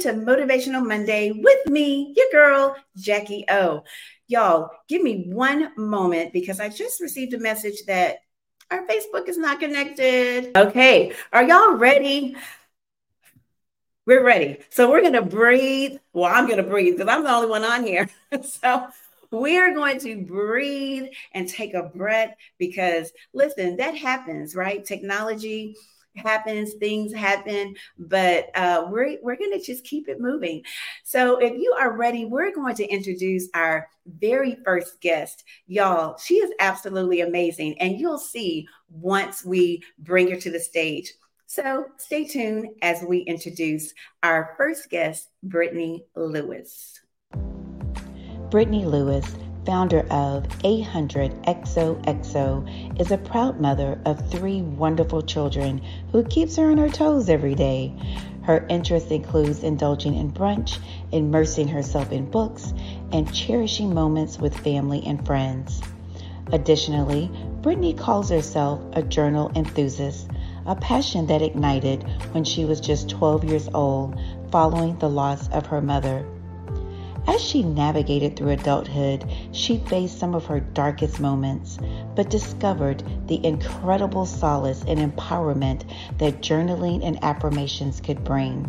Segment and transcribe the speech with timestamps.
[0.00, 3.82] to Motivational Monday with me, your girl, Jacquie ooh.
[4.28, 8.20] Y'all, give me one moment because I just received a message that
[8.70, 10.56] our Facebook is not connected.
[10.56, 12.34] Okay, are y'all ready?
[14.06, 14.58] We're ready.
[14.70, 15.98] So we're going to breathe.
[16.14, 18.08] Well, I'm going to breathe because I'm the only one on here.
[18.42, 18.86] so
[19.30, 24.84] we're going to breathe and take a breath because listen, that happens, right?
[24.84, 25.76] Technology
[26.16, 30.62] happens, things happen, but uh, we're, we're going to just keep it moving.
[31.04, 35.44] So if you are ready, we're going to introduce our very first guest.
[35.66, 41.12] Y'all, she is absolutely amazing, and you'll see once we bring her to the stage.
[41.46, 47.00] So stay tuned as we introduce our first guest, Brittany Lewis.
[48.50, 49.26] Brittany Lewis
[49.70, 56.78] founder of 100XOXO, is a proud mother of three wonderful children who keeps her on
[56.78, 57.94] her toes every day.
[58.42, 60.80] Her interest includes indulging in brunch,
[61.12, 62.74] immersing herself in books,
[63.12, 65.80] and cherishing moments with family and friends.
[66.50, 67.30] Additionally,
[67.62, 70.28] Brittany calls herself a journal enthusiast,
[70.66, 72.02] a passion that ignited
[72.32, 76.26] when she was just 12 years old following the loss of her mother.
[77.26, 81.78] As she navigated through adulthood, she faced some of her darkest moments,
[82.14, 85.82] but discovered the incredible solace and empowerment
[86.18, 88.64] that journaling and affirmations could bring.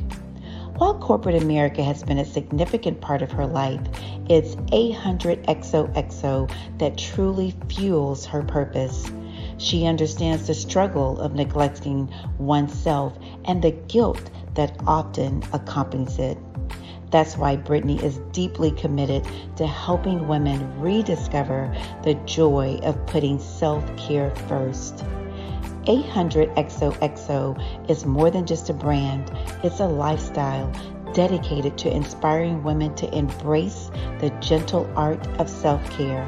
[0.77, 3.81] While corporate America has been a significant part of her life,
[4.27, 9.11] it's 100XOXO that truly fuels her purpose.
[9.57, 16.37] She understands the struggle of neglecting oneself and the guilt that often accompanies it.
[17.11, 19.27] That's why Brittany is deeply committed
[19.57, 21.71] to helping women rediscover
[22.03, 25.05] the joy of putting self care first.
[25.85, 29.31] 100XOXO is more than just a brand,
[29.63, 30.71] it's a lifestyle
[31.13, 36.25] dedicated to inspiring women to embrace the gentle art of self care.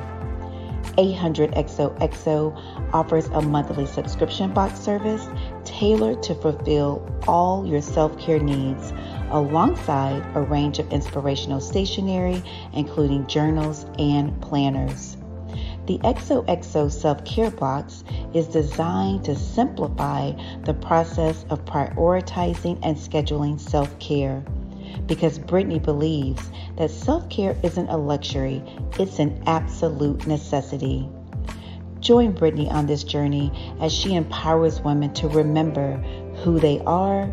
[0.98, 5.28] 100XOXO offers a monthly subscription box service
[5.64, 8.92] tailored to fulfill all your self care needs
[9.34, 12.42] alongside a range of inspirational stationery,
[12.74, 15.18] including journals and planners.
[15.86, 20.32] The XOXO Self Care Box is designed to simplify
[20.64, 24.44] the process of prioritizing and scheduling self care
[25.08, 26.42] because Brittany believes
[26.78, 28.64] that self care isn't a luxury,
[29.00, 31.08] it's an absolute necessity.
[32.00, 35.98] Join Brittany on this journey as she empowers women to remember
[36.44, 37.26] who they are,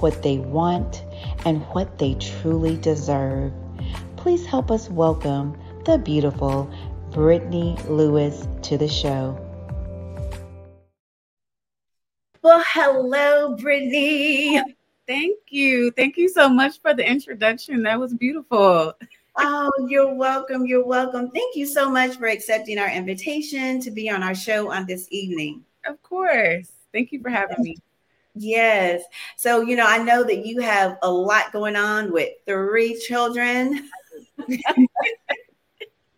[0.00, 1.02] what they want,
[1.44, 3.52] and what they truly deserve.
[4.16, 6.70] Please help us welcome the beautiful
[7.10, 9.38] Brittany Lewis to the show.
[12.42, 14.62] Well, hello, Brittany.
[15.06, 15.90] Thank you.
[15.92, 17.82] Thank you so much for the introduction.
[17.82, 18.92] That was beautiful.
[19.36, 20.66] Oh, you're welcome.
[20.66, 21.30] You're welcome.
[21.30, 25.08] Thank you so much for accepting our invitation to be on our show on this
[25.10, 25.64] evening.
[25.86, 26.70] Of course.
[26.92, 27.76] Thank you for having me.
[28.38, 29.02] Yes.
[29.36, 33.88] So, you know, I know that you have a lot going on with three children.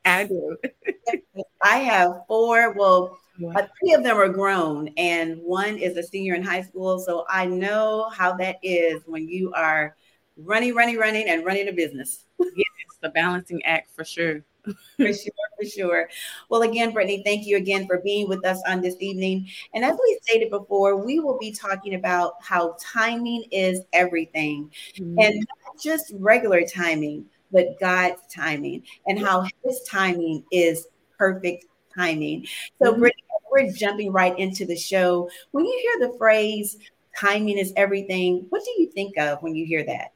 [0.04, 0.56] I do.
[1.62, 2.72] I have four.
[2.72, 3.18] Well,
[3.54, 6.98] uh, three of them are grown, and one is a senior in high school.
[6.98, 9.96] So I know how that is when you are
[10.36, 12.24] running, running, running, and running a business.
[12.38, 14.42] yes, it's the balancing act for sure
[14.96, 16.08] for sure, for sure.
[16.48, 19.48] Well, again, Brittany, thank you again for being with us on this evening.
[19.74, 25.18] And as we stated before, we will be talking about how timing is everything, mm-hmm.
[25.18, 30.86] and not just regular timing, but God's timing, and how His timing is
[31.18, 32.46] perfect timing.
[32.82, 33.00] So, mm-hmm.
[33.00, 35.28] Brittany, we're jumping right into the show.
[35.50, 36.76] When you hear the phrase
[37.18, 40.12] "timing is everything," what do you think of when you hear that?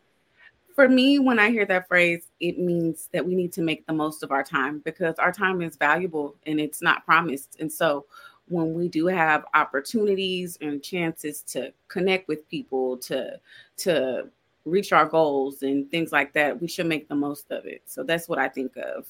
[0.75, 3.93] For me, when I hear that phrase, it means that we need to make the
[3.93, 7.57] most of our time because our time is valuable and it's not promised.
[7.61, 8.07] And so
[8.49, 13.39] when we do have opportunities and chances to connect with people, to
[13.79, 14.29] to
[14.65, 17.83] reach our goals and things like that, we should make the most of it.
[17.87, 19.07] So that's what I think of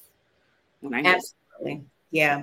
[0.81, 1.85] when I hear Absolutely.
[2.11, 2.43] Yeah.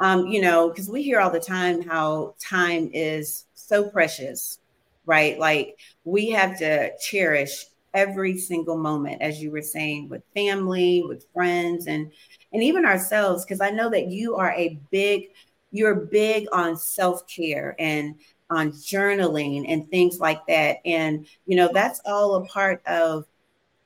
[0.00, 4.58] Um, you know, because we hear all the time how time is so precious,
[5.04, 5.38] right?
[5.38, 11.26] Like we have to cherish every single moment, as you were saying, with family, with
[11.32, 12.10] friends, and
[12.52, 13.44] and even ourselves.
[13.44, 15.30] Because I know that you are a big,
[15.70, 18.16] you're big on self care and
[18.50, 20.78] on journaling and things like that.
[20.84, 23.24] And you know that's all a part of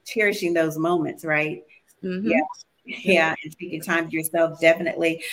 [0.04, 1.64] cherishing those moments, right?
[2.02, 2.30] Mm-hmm.
[2.30, 2.40] Yeah.
[2.86, 5.24] Yeah, and taking time to yourself, definitely.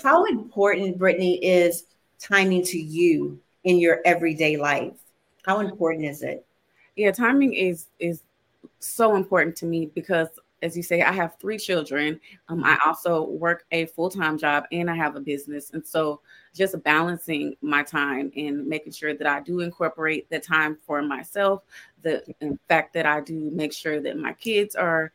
[0.00, 1.84] How important, Brittany, is
[2.20, 4.92] timing to you in your everyday life?
[5.44, 6.46] How important is it?
[6.96, 8.22] Yeah, timing is is
[8.78, 10.28] so important to me because
[10.62, 12.20] as you say, I have three children.
[12.48, 15.70] Um, I also work a full time job and I have a business.
[15.70, 16.20] And so
[16.54, 21.62] just balancing my time and making sure that I do incorporate the time for myself,
[22.02, 22.22] the
[22.68, 25.12] fact that I do make sure that my kids are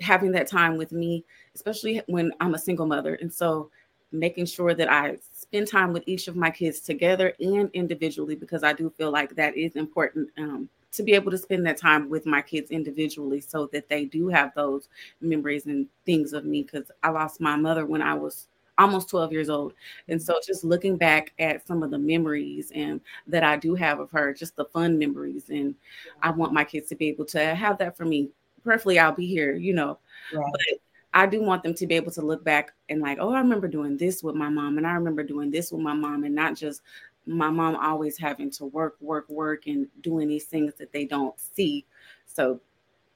[0.00, 1.24] having that time with me,
[1.54, 3.14] especially when I'm a single mother.
[3.16, 3.70] And so
[4.10, 8.62] making sure that I spend time with each of my kids together and individually, because
[8.64, 10.28] I do feel like that is important.
[10.36, 14.04] Um, to be able to spend that time with my kids individually so that they
[14.04, 14.88] do have those
[15.20, 18.48] memories and things of me because I lost my mother when I was
[18.78, 19.74] almost 12 years old.
[20.08, 24.00] And so just looking back at some of the memories and that I do have
[24.00, 25.50] of her, just the fun memories.
[25.50, 25.74] And
[26.22, 28.30] I want my kids to be able to have that for me.
[28.62, 29.98] Preferably I'll be here, you know.
[30.32, 30.52] Right.
[30.52, 30.78] But
[31.14, 33.68] I do want them to be able to look back and like, oh, I remember
[33.68, 36.56] doing this with my mom, and I remember doing this with my mom, and not
[36.56, 36.80] just
[37.26, 41.38] my mom always having to work, work, work, and doing these things that they don't
[41.38, 41.84] see.
[42.26, 42.60] So,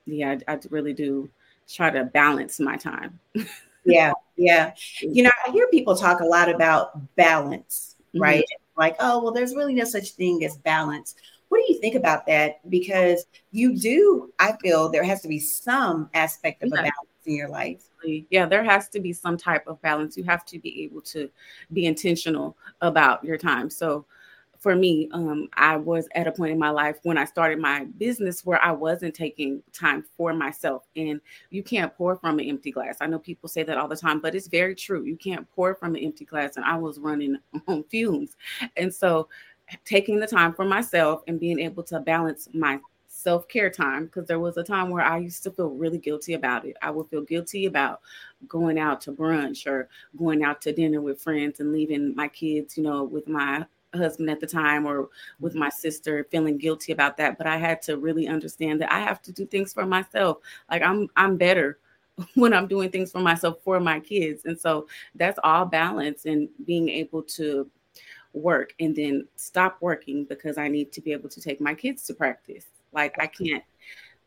[0.05, 1.29] yeah, I, I really do
[1.69, 3.19] try to balance my time.
[3.85, 4.73] yeah, yeah.
[5.01, 8.23] You know, I hear people talk a lot about balance, mm-hmm.
[8.23, 8.45] right?
[8.77, 11.17] Like, oh, well, there's really no such thing as balance.
[11.49, 12.69] What do you think about that?
[12.69, 16.81] Because you do, I feel there has to be some aspect of yeah.
[16.81, 17.89] a balance in your life.
[18.31, 20.17] Yeah, there has to be some type of balance.
[20.17, 21.29] You have to be able to
[21.73, 23.69] be intentional about your time.
[23.71, 24.07] So
[24.59, 27.85] for me, um, I was at a point in my life when I started my
[27.99, 30.85] business where I wasn't taking time for myself.
[30.97, 31.21] And
[31.51, 32.97] you can't pour from an empty glass.
[33.01, 35.05] I know people say that all the time, but it's very true.
[35.05, 36.57] You can't pour from an empty glass.
[36.57, 37.37] And I was running
[37.69, 38.37] on fumes.
[38.77, 39.29] And so
[39.85, 42.79] taking the time for myself and being able to balance my
[43.17, 46.35] self care time because there was a time where I used to feel really guilty
[46.35, 46.77] about it.
[46.83, 48.01] I would feel guilty about
[48.47, 52.77] going out to brunch or going out to dinner with friends and leaving my kids,
[52.77, 53.65] you know, with my
[53.95, 55.09] husband at the time or
[55.41, 55.61] with mm-hmm.
[55.61, 57.39] my sister feeling guilty about that.
[57.39, 60.39] But i had to really understand that i have to do things for myself.
[60.71, 61.79] Like i'm i'm better
[62.35, 64.45] when i'm doing things for myself for my kids.
[64.45, 67.71] And so that's all balance and being able to
[68.35, 72.03] work and then stop working because i need to be able to take my kids
[72.03, 73.63] to practice like I can't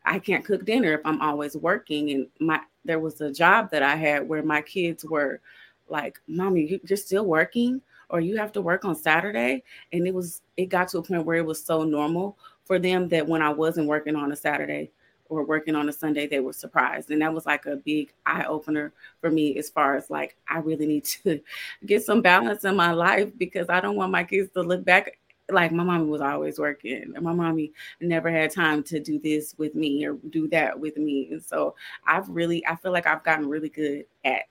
[0.05, 2.11] I can't cook dinner if I'm always working.
[2.11, 5.41] And my there was a job that I had where my kids were
[5.87, 9.63] like, "Mommy, you're still working, or you have to work on Saturday."
[9.93, 13.07] And it was it got to a point where it was so normal for them
[13.09, 14.91] that when I wasn't working on a Saturday
[15.25, 18.45] or working on a Sunday, they were surprised, and that was like a big eye
[18.45, 21.39] opener for me as far as like I really need to
[21.85, 25.19] get some balance in my life because I don't want my kids to look back
[25.51, 29.55] like my mommy was always working and my mommy never had time to do this
[29.57, 31.29] with me or do that with me.
[31.31, 31.75] And so
[32.05, 34.43] i've really i feel like i've gotten really good at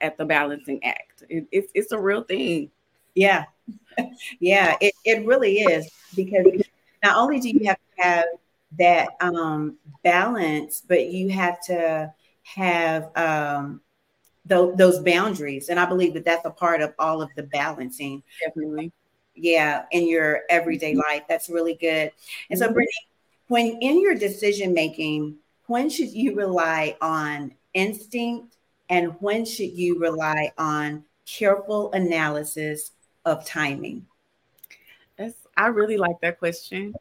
[0.00, 1.24] at the balancing act.
[1.28, 2.70] It, it's it's a real thing.
[3.14, 3.44] Yeah.
[4.40, 6.46] Yeah it, it really is because
[7.02, 8.24] not only do you have to have
[8.78, 12.12] that um balance but you have to
[12.42, 13.80] have um
[14.48, 15.70] th- those boundaries.
[15.70, 18.22] And i believe that that's a part of all of the balancing.
[18.44, 18.92] Definitely
[19.36, 21.12] yeah in your everyday mm-hmm.
[21.12, 22.10] life that's really good
[22.50, 22.74] and so mm-hmm.
[22.74, 23.06] brittany
[23.48, 28.56] when in your decision making when should you rely on instinct
[28.88, 32.92] and when should you rely on careful analysis
[33.24, 34.04] of timing
[35.16, 36.94] that's i really like that question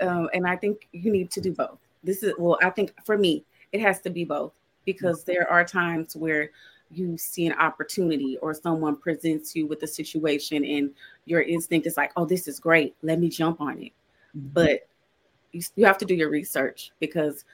[0.00, 3.18] um, and i think you need to do both this is well i think for
[3.18, 4.52] me it has to be both
[4.84, 5.32] because mm-hmm.
[5.32, 6.50] there are times where
[6.92, 10.90] you see an opportunity or someone presents you with a situation and
[11.24, 12.94] your instinct is like, oh, this is great.
[13.02, 13.92] Let me jump on it.
[14.36, 14.48] Mm-hmm.
[14.52, 14.88] But
[15.52, 17.44] you, you have to do your research because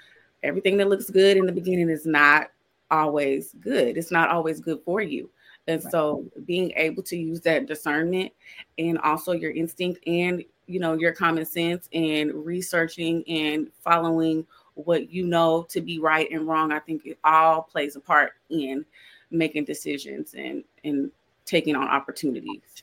[0.43, 2.51] everything that looks good in the beginning is not
[2.91, 3.97] always good.
[3.97, 5.31] It's not always good for you.
[5.67, 5.91] And right.
[5.91, 8.33] so being able to use that discernment
[8.79, 15.11] and also your instinct and you know your common sense and researching and following what
[15.11, 18.85] you know to be right and wrong, I think it all plays a part in
[19.31, 21.11] making decisions and and
[21.45, 22.83] taking on opportunities.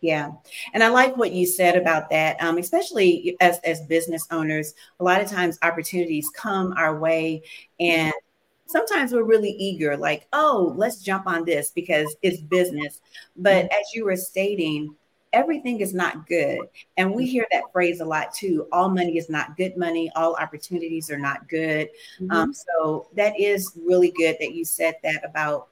[0.00, 0.30] Yeah.
[0.74, 4.74] And I like what you said about that, um, especially as, as business owners.
[5.00, 7.42] A lot of times opportunities come our way,
[7.80, 8.12] and
[8.66, 13.00] sometimes we're really eager, like, oh, let's jump on this because it's business.
[13.36, 13.80] But mm-hmm.
[13.80, 14.94] as you were stating,
[15.32, 16.60] everything is not good.
[16.96, 18.66] And we hear that phrase a lot too.
[18.72, 21.88] All money is not good money, all opportunities are not good.
[22.20, 22.30] Mm-hmm.
[22.30, 25.68] Um, so that is really good that you said that about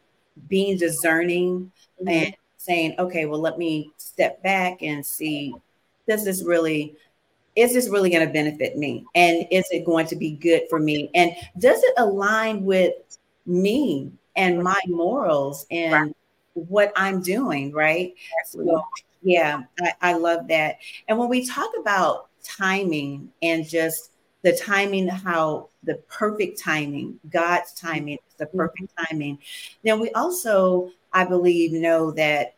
[0.49, 2.09] being discerning mm-hmm.
[2.09, 2.37] and
[2.67, 5.55] saying, okay, well, let me step back and see
[6.09, 6.97] does this really
[7.57, 10.79] is this really going to benefit me and is it going to be good for
[10.79, 12.95] me and does it align with
[13.45, 16.17] me and my morals and right.
[16.55, 18.85] what i'm doing right so,
[19.23, 20.77] yeah I, I love that
[21.09, 24.13] and when we talk about timing and just
[24.47, 28.59] the timing, how the perfect timing, God's timing, the mm-hmm.
[28.59, 29.39] perfect timing.
[29.83, 32.55] Then we also, I believe, know that,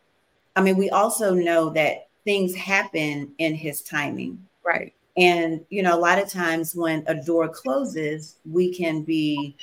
[0.55, 4.45] I mean, we also know that things happen in his timing.
[4.65, 4.93] Right.
[5.17, 9.55] And, you know, a lot of times when a door closes, we can be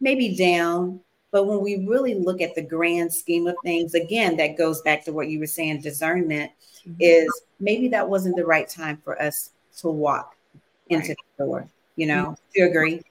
[0.00, 1.00] maybe down.
[1.30, 5.04] But when we really look at the grand scheme of things, again, that goes back
[5.04, 6.50] to what you were saying discernment
[6.86, 6.94] mm-hmm.
[7.00, 7.28] is
[7.60, 10.36] maybe that wasn't the right time for us to walk
[10.88, 11.68] into the door.
[11.96, 12.32] You know, mm-hmm.
[12.54, 13.02] do you agree?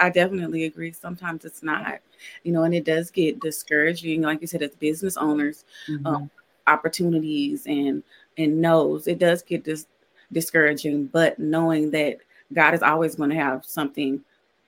[0.00, 0.92] I definitely agree.
[0.92, 2.00] Sometimes it's not,
[2.44, 4.22] you know, and it does get discouraging.
[4.22, 6.06] Like you said, as business owners, mm-hmm.
[6.06, 6.30] um,
[6.66, 8.02] opportunities and
[8.38, 9.86] and knows it does get dis-
[10.32, 11.06] discouraging.
[11.06, 12.18] But knowing that
[12.52, 14.22] God is always going to have something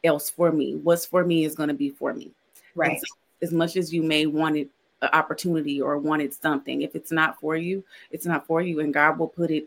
[0.04, 0.76] else for me.
[0.76, 2.30] What's for me is going to be for me.
[2.74, 3.00] Right.
[3.00, 3.06] So
[3.42, 4.68] as much as you may want it
[5.00, 8.92] an opportunity or wanted something, if it's not for you, it's not for you, and
[8.92, 9.64] God will put it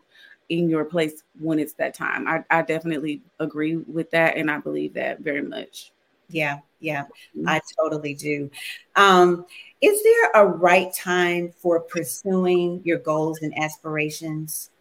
[0.49, 2.27] in your place when it's that time.
[2.27, 5.91] I, I definitely agree with that, and I believe that very much.
[6.31, 7.47] Yeah, yeah, mm-hmm.
[7.47, 8.49] I totally do.
[8.95, 9.45] Um,
[9.81, 14.71] is there a right time for pursuing your goals and aspirations?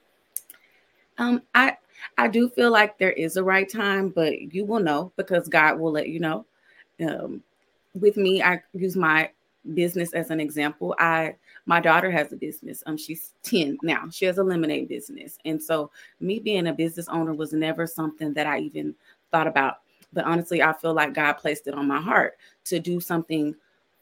[1.18, 1.76] Um, I
[2.16, 5.78] I do feel like there is a right time, but you will know because God
[5.78, 6.46] will let you know.
[7.06, 7.42] Um,
[7.94, 9.30] with me, I use my
[9.74, 10.94] business as an example.
[10.98, 12.82] I my daughter has a business.
[12.86, 14.08] Um, she's 10 now.
[14.10, 15.38] She has a lemonade business.
[15.44, 15.90] And so
[16.20, 18.94] me being a business owner was never something that I even
[19.30, 19.76] thought about.
[20.12, 23.54] But honestly, I feel like God placed it on my heart to do something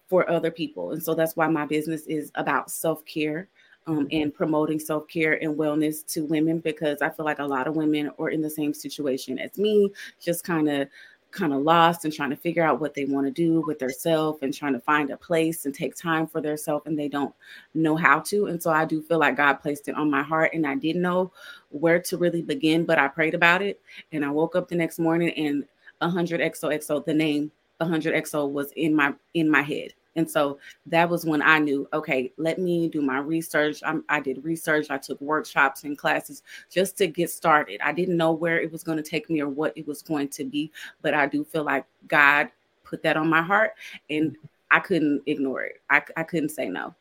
[0.09, 0.93] for other people.
[0.93, 3.49] And so that's why my business is about self-care
[3.87, 7.67] um, and promoting self care and wellness to women because I feel like a lot
[7.67, 10.88] of women are in the same situation as me, just kind of
[11.31, 13.91] kind of lost and trying to figure out what they want to do with their
[13.91, 17.09] self and trying to find a place and take time for their self and they
[17.09, 17.35] don't
[17.75, 20.50] know how to and so i do feel like god placed it on my heart
[20.55, 21.31] and i didn't know
[21.69, 23.79] where to really begin but i prayed about it
[24.12, 25.67] and i woke up the next morning and
[25.99, 31.09] 100 xoxo the name 100 xo was in my in my head and so that
[31.09, 33.81] was when I knew, okay, let me do my research.
[33.87, 37.81] I'm, i did research, I took workshops and classes just to get started.
[37.85, 40.28] I didn't know where it was going to take me or what it was going
[40.31, 42.49] to be, but I do feel like God
[42.83, 43.75] put that on my heart
[44.11, 44.37] and
[44.73, 45.81] I couldn't ignore it.
[45.88, 46.97] I, I couldn't say no.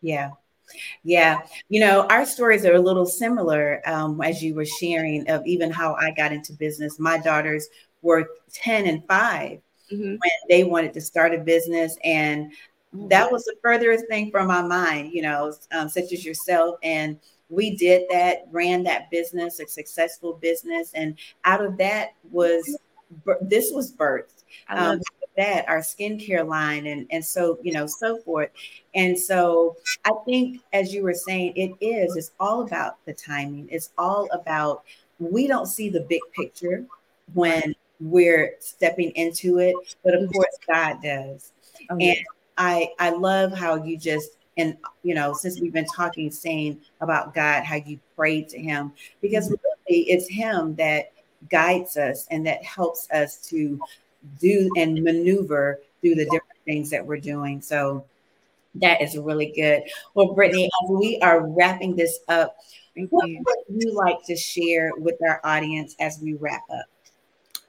[0.00, 0.30] Yeah.
[1.02, 5.46] Yeah, you know, our stories are a little similar um, as you were sharing of
[5.46, 6.98] even how I got into business.
[6.98, 7.68] My daughters
[8.04, 9.58] were 10 and 5
[9.92, 10.02] mm-hmm.
[10.02, 10.18] when
[10.48, 11.96] they wanted to start a business.
[12.04, 12.52] And
[12.94, 13.08] mm-hmm.
[13.08, 16.76] that was the furthest thing from my mind, you know, um, such as yourself.
[16.84, 17.18] And
[17.48, 20.92] we did that, ran that business, a successful business.
[20.94, 22.78] And out of that was,
[23.40, 24.44] this was birthed.
[24.68, 25.00] Um,
[25.36, 28.50] that our skincare line and and so you know so forth
[28.94, 33.68] and so i think as you were saying it is it's all about the timing
[33.68, 34.84] it's all about
[35.18, 36.84] we don't see the big picture
[37.32, 41.52] when we're stepping into it, but of course God does.
[41.90, 42.16] Oh, and
[42.56, 47.34] I I love how you just and you know since we've been talking saying about
[47.34, 49.54] God how you pray to him because mm-hmm.
[49.88, 51.12] really it's him that
[51.50, 53.80] guides us and that helps us to
[54.40, 57.60] do and maneuver through the different things that we're doing.
[57.60, 58.04] So
[58.76, 59.82] that is really good.
[60.14, 62.56] Well, Brittany, as we are wrapping this up,
[63.10, 66.86] what would you like to share with our audience as we wrap up?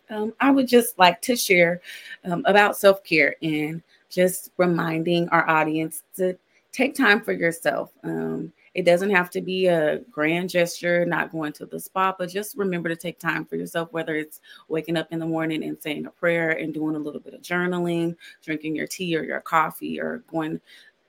[0.10, 1.82] Um, I would just like to share
[2.24, 6.38] um, about self care and just reminding our audience to
[6.72, 7.92] take time for yourself.
[8.04, 12.30] Um, it doesn't have to be a grand gesture, not going to the spa, but
[12.30, 15.82] just remember to take time for yourself, whether it's waking up in the morning and
[15.82, 19.40] saying a prayer and doing a little bit of journaling, drinking your tea or your
[19.40, 20.60] coffee, or going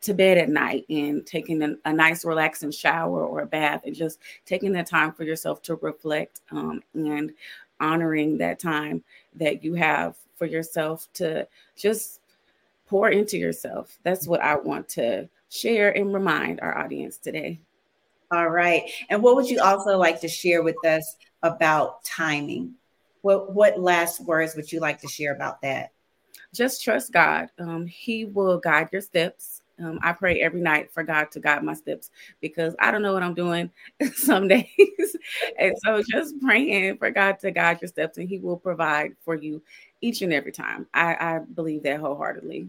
[0.03, 3.97] to bed at night and taking a, a nice relaxing shower or a bath and
[3.97, 7.33] just taking that time for yourself to reflect um, and
[7.81, 9.03] honoring that time
[9.35, 12.21] that you have for yourself to just
[12.87, 13.99] pour into yourself.
[14.03, 17.61] That's what I want to share and remind our audience today.
[18.31, 18.91] All right.
[19.09, 22.75] And what would you also like to share with us about timing?
[23.23, 25.93] What what last words would you like to share about that?
[26.53, 27.49] Just trust God.
[27.59, 29.63] Um, he will guide your steps.
[29.79, 33.13] Um, I pray every night for God to guide my steps because I don't know
[33.13, 33.71] what I'm doing
[34.15, 35.17] some days.
[35.59, 39.35] and so just praying for God to guide your steps and He will provide for
[39.35, 39.63] you
[40.01, 40.87] each and every time.
[40.95, 42.69] I, I believe that wholeheartedly.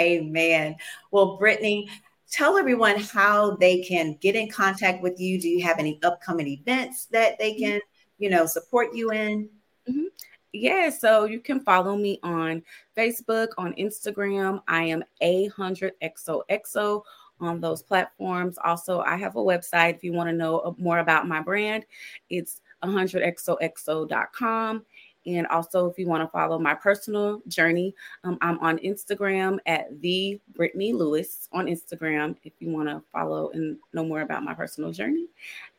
[0.00, 0.76] Amen.
[1.10, 1.88] Well, Brittany,
[2.30, 5.40] tell everyone how they can get in contact with you.
[5.40, 7.80] Do you have any upcoming events that they can,
[8.18, 9.48] you know, support you in?
[9.88, 10.04] Mm-hmm.
[10.52, 12.62] Yeah, so you can follow me on
[12.96, 14.62] Facebook, on Instagram.
[14.66, 17.02] I am a100xoxo
[17.40, 18.58] on those platforms.
[18.64, 21.84] Also, I have a website if you want to know uh, more about my brand.
[22.30, 24.84] It's 100xoxo.com.
[25.26, 30.00] And also, if you want to follow my personal journey, um, I'm on Instagram at
[30.00, 32.34] the Brittany Lewis on Instagram.
[32.44, 35.26] If you want to follow and know more about my personal journey,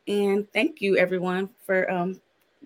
[0.06, 2.20] and thank you everyone for um,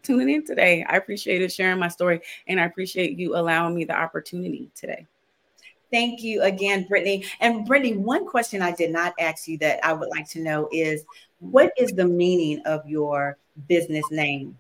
[0.04, 0.84] tuning in today.
[0.88, 5.06] I appreciate it sharing my story, and I appreciate you allowing me the opportunity today.
[5.90, 7.24] Thank you again, Brittany.
[7.40, 10.68] And Brittany, one question I did not ask you that I would like to know
[10.72, 11.04] is
[11.38, 14.58] what is the meaning of your business name?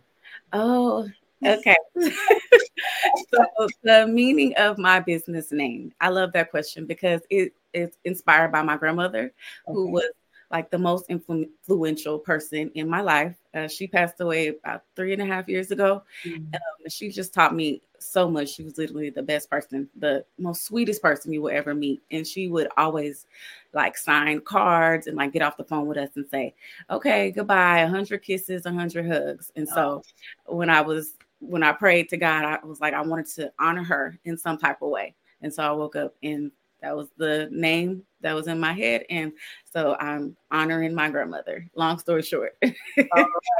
[0.52, 1.08] Oh,
[1.44, 1.76] okay.
[1.96, 5.92] so the meaning of my business name.
[6.00, 9.32] I love that question because it is inspired by my grandmother,
[9.66, 9.74] okay.
[9.74, 10.10] who was
[10.54, 13.34] like the most influential person in my life.
[13.54, 16.04] Uh, she passed away about three and a half years ago.
[16.24, 16.54] Mm-hmm.
[16.54, 18.50] Um, she just taught me so much.
[18.50, 22.02] She was literally the best person, the most sweetest person you will ever meet.
[22.12, 23.26] And she would always
[23.72, 26.54] like sign cards and like get off the phone with us and say,
[26.88, 29.50] okay, goodbye, a hundred kisses, a hundred hugs.
[29.56, 30.02] And so
[30.46, 30.54] oh.
[30.54, 33.82] when I was, when I prayed to God, I was like, I wanted to honor
[33.82, 35.16] her in some type of way.
[35.42, 39.04] And so I woke up and that was the name that was in my head.
[39.08, 39.32] And
[39.72, 41.68] so I'm honoring my grandmother.
[41.74, 42.56] Long story short.
[42.64, 42.72] all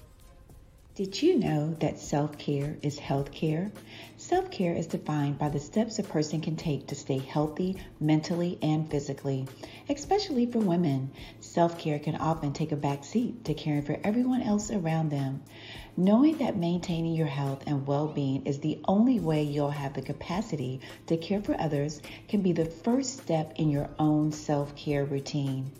[0.95, 3.69] Did you know that self care is health care?
[4.27, 8.57] Self care is defined by the steps a person can take to stay healthy mentally
[8.59, 9.45] and physically,
[9.87, 11.11] especially for women.
[11.39, 15.43] Self care can often take a back seat to caring for everyone else around them.
[15.95, 20.01] Knowing that maintaining your health and well being is the only way you'll have the
[20.01, 25.05] capacity to care for others can be the first step in your own self care
[25.05, 25.71] routine.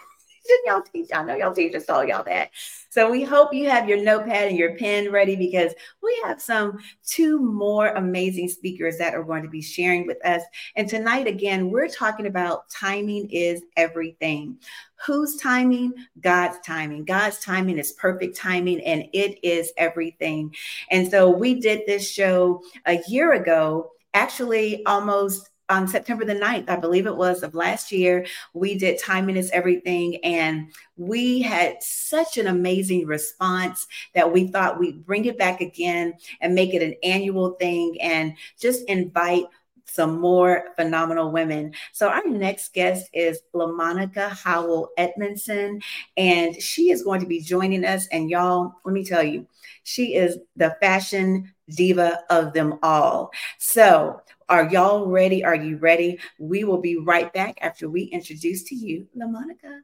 [0.66, 1.10] Y'all teach?
[1.14, 2.52] I know y'all teachers told y'all that.
[2.92, 5.74] So we hope you have your notepad and your pen ready because
[6.04, 10.42] we have some two more amazing speakers that are going to be sharing with us.
[10.76, 14.58] And tonight, again, we're talking about timing is everything.
[15.06, 15.94] Whose timing?
[16.20, 17.06] God's timing.
[17.06, 20.54] God's timing is perfect timing and it is everything.
[20.90, 26.70] And so we did this show a year ago, actually almost on September the 9th,
[26.70, 30.18] I believe it was, of last year, we did Timing Everything.
[30.24, 36.14] And we had such an amazing response that we thought we'd bring it back again
[36.42, 39.46] and make it an annual thing and just invite
[39.86, 41.74] some more phenomenal women.
[41.92, 45.82] So our next guest is LaMonica Howell Edmondson,
[46.16, 48.08] and she is going to be joining us.
[48.08, 49.48] And y'all, let me tell you,
[49.84, 53.32] she is the fashion diva of them all.
[53.58, 54.22] So
[54.52, 55.46] are y'all ready?
[55.46, 56.20] Are you ready?
[56.38, 59.80] We will be right back after we introduce to you LaMonica.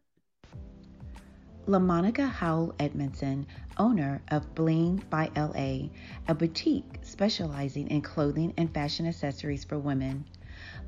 [1.68, 5.88] LaMonica Howell Edmondson, owner of Bling by LA,
[6.28, 10.26] a boutique specializing in clothing and fashion accessories for women.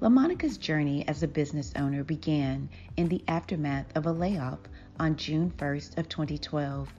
[0.02, 4.60] LaMonica's journey as a business owner began in the aftermath of a layoff
[5.00, 6.94] on June 1st of 2012.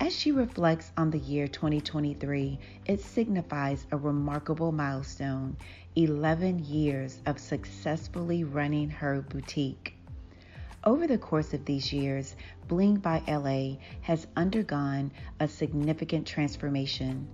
[0.00, 5.56] As she reflects on the year 2023, it signifies a remarkable milestone
[5.96, 9.94] 11 years of successfully running her boutique.
[10.82, 12.34] Over the course of these years,
[12.66, 17.28] Bling by LA has undergone a significant transformation.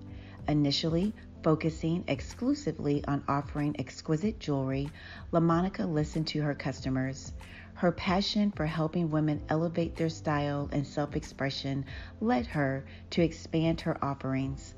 [0.46, 4.90] Initially, focusing exclusively on offering exquisite jewelry,
[5.32, 7.32] LaMonica listened to her customers.
[7.74, 11.86] Her passion for helping women elevate their style and self expression
[12.20, 14.74] led her to expand her offerings.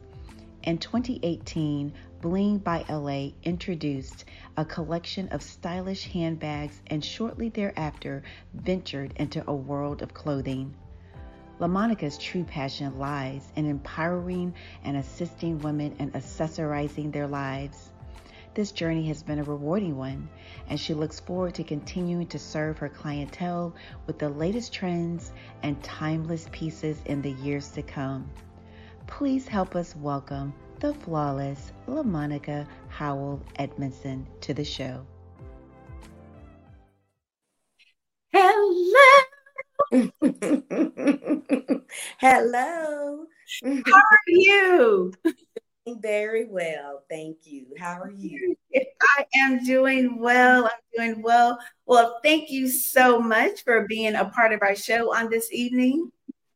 [0.63, 8.23] In 2018, Bling by LA introduced a collection of stylish handbags and shortly thereafter
[8.55, 10.73] ventured into a world of clothing.
[11.59, 14.55] LaMonica's true passion lies in empowering
[14.85, 17.91] and assisting women in accessorizing their lives.
[18.55, 20.29] This journey has been a rewarding one,
[20.69, 23.75] and she looks forward to continuing to serve her clientele
[24.07, 25.33] with the latest trends
[25.65, 28.31] and timeless pieces in the years to come.
[29.09, 35.07] Please help us welcome the flawless LaMonica Howell Edmondson to the show.
[38.33, 39.13] Hello.
[42.19, 43.27] Hello.
[43.63, 45.13] How are you?
[45.87, 47.05] Very well.
[47.09, 47.67] Thank you.
[47.79, 48.57] How are you?
[48.75, 50.65] I am doing well.
[50.65, 51.61] I'm doing well.
[51.87, 56.11] Well, thank you so much for being a part of our show on this evening.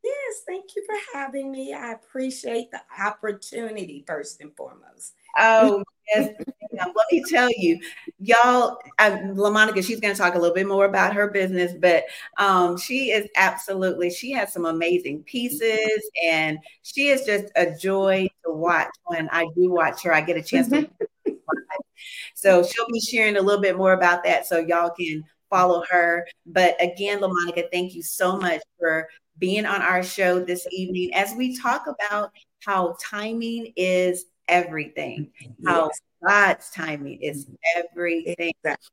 [0.06, 1.74] Yes, thank you for having me.
[1.74, 5.14] I appreciate the opportunity first and foremost.
[5.36, 5.82] Oh,
[6.14, 6.30] yes.
[6.72, 7.80] Let me tell you,
[8.18, 12.04] y'all, um, LaMonica, she's going to talk a little bit more about her business, but
[12.38, 18.28] um, she is absolutely, she has some amazing pieces and she is just a joy
[18.44, 20.14] to watch when I do watch her.
[20.14, 20.88] I get a chance to.
[22.34, 26.26] so she'll be sharing a little bit more about that so y'all can follow her.
[26.44, 31.34] But again, LaMonica, thank you so much for being on our show this evening as
[31.34, 32.32] we talk about
[32.64, 35.30] how timing is everything,
[35.64, 35.90] how
[36.26, 37.46] God's timing is
[37.76, 38.52] everything.
[38.64, 38.90] Exactly.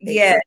[0.00, 0.40] Yes.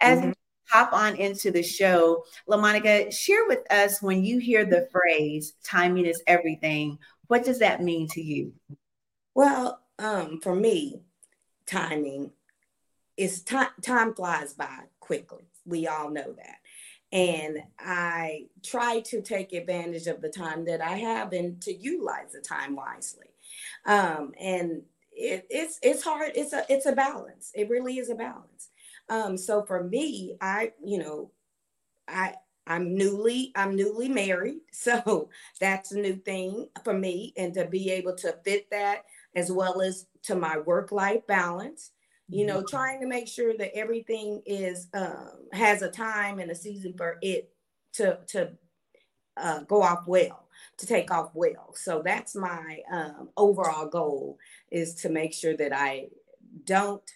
[0.00, 0.28] As mm-hmm.
[0.28, 0.34] we
[0.68, 6.06] hop on into the show, LaMonica, share with us when you hear the phrase timing
[6.06, 8.52] is everything, what does that mean to you?
[9.34, 11.00] Well, um, for me,
[11.66, 12.30] timing
[13.16, 15.44] is time time flies by quickly.
[15.66, 16.56] We all know that
[17.12, 22.32] and I try to take advantage of the time that I have and to utilize
[22.32, 23.26] the time wisely.
[23.86, 26.32] Um, and it, it's it's hard.
[26.34, 27.52] It's a it's a balance.
[27.54, 28.70] It really is a balance.
[29.08, 31.30] Um, so for me, I you know,
[32.08, 32.34] I
[32.66, 35.28] I'm newly I'm newly married, so
[35.60, 39.04] that's a new thing for me, and to be able to fit that
[39.36, 41.90] as well as to my work life balance
[42.28, 42.76] you know, mm-hmm.
[42.76, 47.18] trying to make sure that everything is um, has a time and a season for
[47.22, 47.50] it
[47.94, 48.52] to to
[49.36, 51.74] uh, go off well, to take off well.
[51.74, 54.38] So that's my um, overall goal
[54.70, 56.08] is to make sure that I
[56.64, 57.08] don't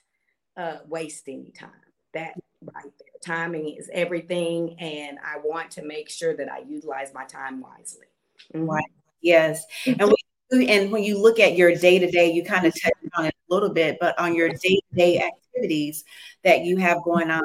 [0.57, 1.71] uh, waste any time.
[2.13, 7.15] That right there, timing is everything, and I want to make sure that I utilize
[7.15, 8.07] my time wisely.
[8.55, 8.67] Mm-hmm.
[8.67, 8.85] Right.
[9.21, 10.15] Yes, and we
[10.51, 13.35] and when you look at your day to day, you kind of touch on it
[13.51, 16.05] a little bit, but on your day day activities
[16.45, 17.43] that you have going on,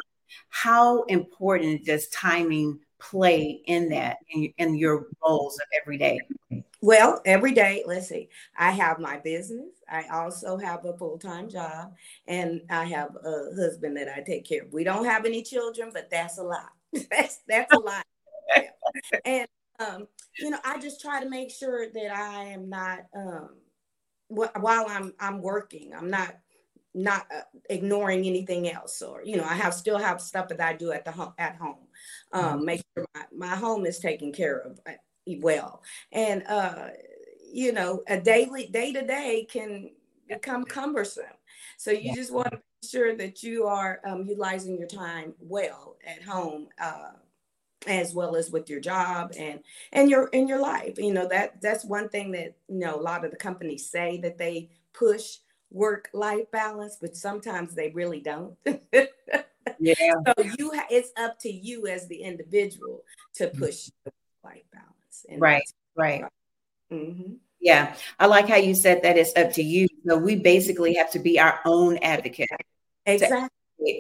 [0.49, 6.19] how important does timing play in that in, in your roles of every day?
[6.81, 9.69] Well, every day, let's see, I have my business.
[9.89, 11.93] I also have a full time job,
[12.27, 14.73] and I have a husband that I take care of.
[14.73, 16.71] We don't have any children, but that's a lot.
[17.09, 18.05] that's that's a lot.
[19.25, 19.47] and
[19.79, 20.07] um,
[20.39, 23.49] you know, I just try to make sure that I am not um,
[24.27, 26.35] wh- while I'm I'm working, I'm not
[26.93, 30.73] not uh, ignoring anything else or you know i have still have stuff that i
[30.73, 31.87] do at the home at home.
[32.31, 32.65] Um mm-hmm.
[32.65, 34.93] make sure my, my home is taken care of uh,
[35.39, 35.81] well.
[36.11, 36.89] And uh
[37.51, 39.91] you know a daily day to day can
[40.27, 41.37] become cumbersome.
[41.77, 45.97] So you just want to make sure that you are um, utilizing your time well
[46.05, 47.11] at home uh
[47.85, 49.59] as well as with your job and
[49.91, 50.97] and your in your life.
[50.97, 54.19] You know that that's one thing that you know a lot of the companies say
[54.21, 55.37] that they push
[55.73, 58.55] work life balance but sometimes they really don't
[59.79, 63.59] yeah so you it's up to you as the individual to mm-hmm.
[63.59, 63.89] push
[64.43, 65.63] life balance and right
[65.95, 66.23] right
[66.91, 67.33] mm-hmm.
[67.59, 71.09] yeah i like how you said that it's up to you so we basically have
[71.09, 72.49] to be our own advocate
[73.05, 73.49] exactly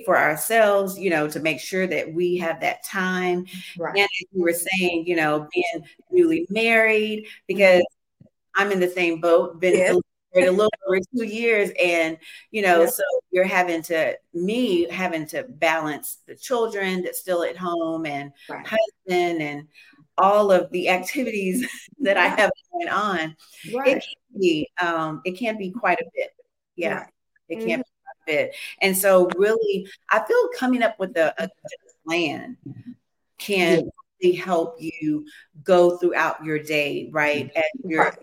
[0.05, 3.45] for ourselves, you know, to make sure that we have that time.
[3.77, 3.95] Right.
[3.95, 7.83] And as you were saying, you know, being newly married, because
[8.55, 9.75] I'm in the same boat, been
[10.33, 10.49] yeah.
[10.49, 11.71] a little over two years.
[11.81, 12.17] And,
[12.51, 12.89] you know, yeah.
[12.89, 18.31] so you're having to, me having to balance the children that's still at home and
[18.49, 18.65] right.
[18.65, 19.67] husband and
[20.17, 21.67] all of the activities
[21.99, 23.35] that I have going on.
[23.73, 23.97] Right.
[23.97, 26.31] It can be, um, it can be quite a bit.
[26.75, 27.05] Yeah.
[27.49, 27.81] It can mm-hmm.
[27.81, 27.83] be
[28.25, 28.55] bit.
[28.81, 31.49] And so, really, I feel coming up with a, a
[32.05, 32.57] plan
[33.37, 33.89] can
[34.21, 35.25] really help you
[35.63, 37.51] go throughout your day, right?
[37.55, 38.17] And you're right.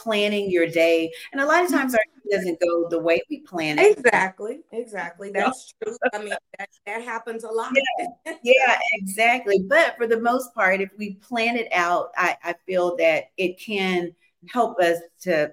[0.00, 1.12] Planning your day.
[1.32, 3.98] And a lot of times our day doesn't go the way we plan it.
[3.98, 4.60] Exactly.
[4.72, 5.30] Exactly.
[5.30, 5.96] That's true.
[6.14, 7.72] I mean, that, that happens a lot.
[7.74, 8.34] Yeah.
[8.42, 9.58] yeah, exactly.
[9.68, 13.60] But for the most part, if we plan it out, I, I feel that it
[13.60, 14.14] can
[14.48, 15.52] help us to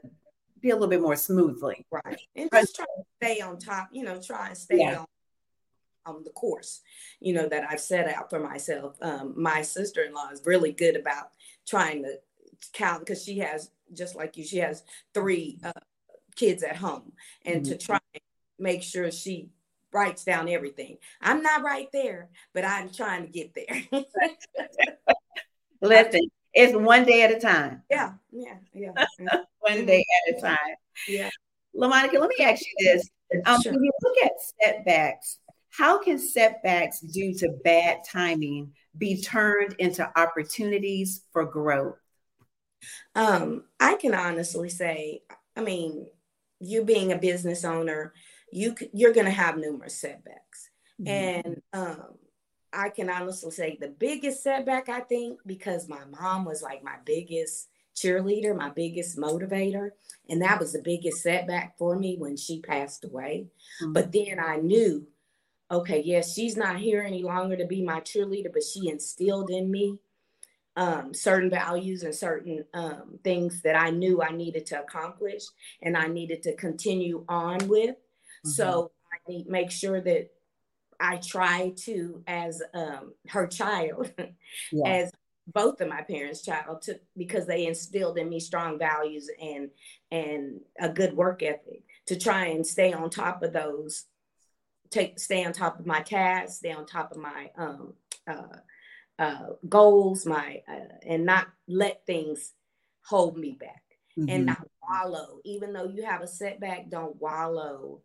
[0.61, 1.85] be a little bit more smoothly.
[1.91, 2.21] Right.
[2.35, 4.99] And just try to stay on top, you know, try and stay yeah.
[4.99, 6.81] on um, the course,
[7.19, 8.95] you know, that I've set out for myself.
[9.01, 11.31] Um, my sister-in-law is really good about
[11.67, 12.19] trying to
[12.73, 15.71] count because she has, just like you, she has three uh,
[16.35, 17.11] kids at home
[17.45, 17.71] and mm-hmm.
[17.71, 18.21] to try and
[18.59, 19.49] make sure she
[19.91, 20.97] writes down everything.
[21.21, 23.83] I'm not right there, but I'm trying to get there.
[25.81, 26.21] Listen,
[26.53, 27.83] it's one day at a time.
[27.89, 28.91] Yeah, yeah, yeah.
[29.59, 30.75] one day at a time.
[31.07, 31.29] Yeah.
[31.75, 33.09] LaMonica, let me ask you this.
[33.45, 33.73] Um, sure.
[33.73, 40.09] When you look at setbacks, how can setbacks due to bad timing be turned into
[40.19, 41.97] opportunities for growth?
[43.15, 45.21] Um, I can honestly say,
[45.55, 46.07] I mean,
[46.59, 48.13] you being a business owner,
[48.51, 50.69] you you're going to have numerous setbacks,
[51.01, 51.07] mm-hmm.
[51.07, 52.15] and um,
[52.71, 56.95] I can honestly say the biggest setback I think because my mom was like my
[57.05, 59.89] biggest cheerleader, my biggest motivator,
[60.29, 63.47] and that was the biggest setback for me when she passed away.
[63.81, 63.93] Mm-hmm.
[63.93, 65.07] But then I knew,
[65.71, 69.71] okay, yes, she's not here any longer to be my cheerleader, but she instilled in
[69.71, 69.99] me
[70.77, 75.43] um, certain values and certain um, things that I knew I needed to accomplish
[75.81, 77.95] and I needed to continue on with.
[77.95, 78.49] Mm-hmm.
[78.49, 80.29] So I need make sure that
[80.99, 84.11] I try to, as um, her child,
[84.71, 84.87] yeah.
[84.87, 85.11] as
[85.47, 89.69] both of my parents' child, to, because they instilled in me strong values and
[90.11, 94.05] and a good work ethic, to try and stay on top of those,
[94.91, 97.93] take stay on top of my tasks, stay on top of my um,
[98.27, 98.57] uh,
[99.19, 102.53] uh, goals, my uh, and not let things
[103.03, 103.83] hold me back
[104.17, 104.29] mm-hmm.
[104.29, 105.39] and not wallow.
[105.43, 108.01] Even though you have a setback, don't wallow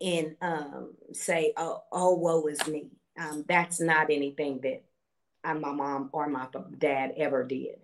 [0.00, 2.90] and um, say, oh, oh, woe is me.
[3.18, 4.84] Um, that's not anything that
[5.44, 6.46] uh, my mom or my
[6.78, 7.76] dad ever did.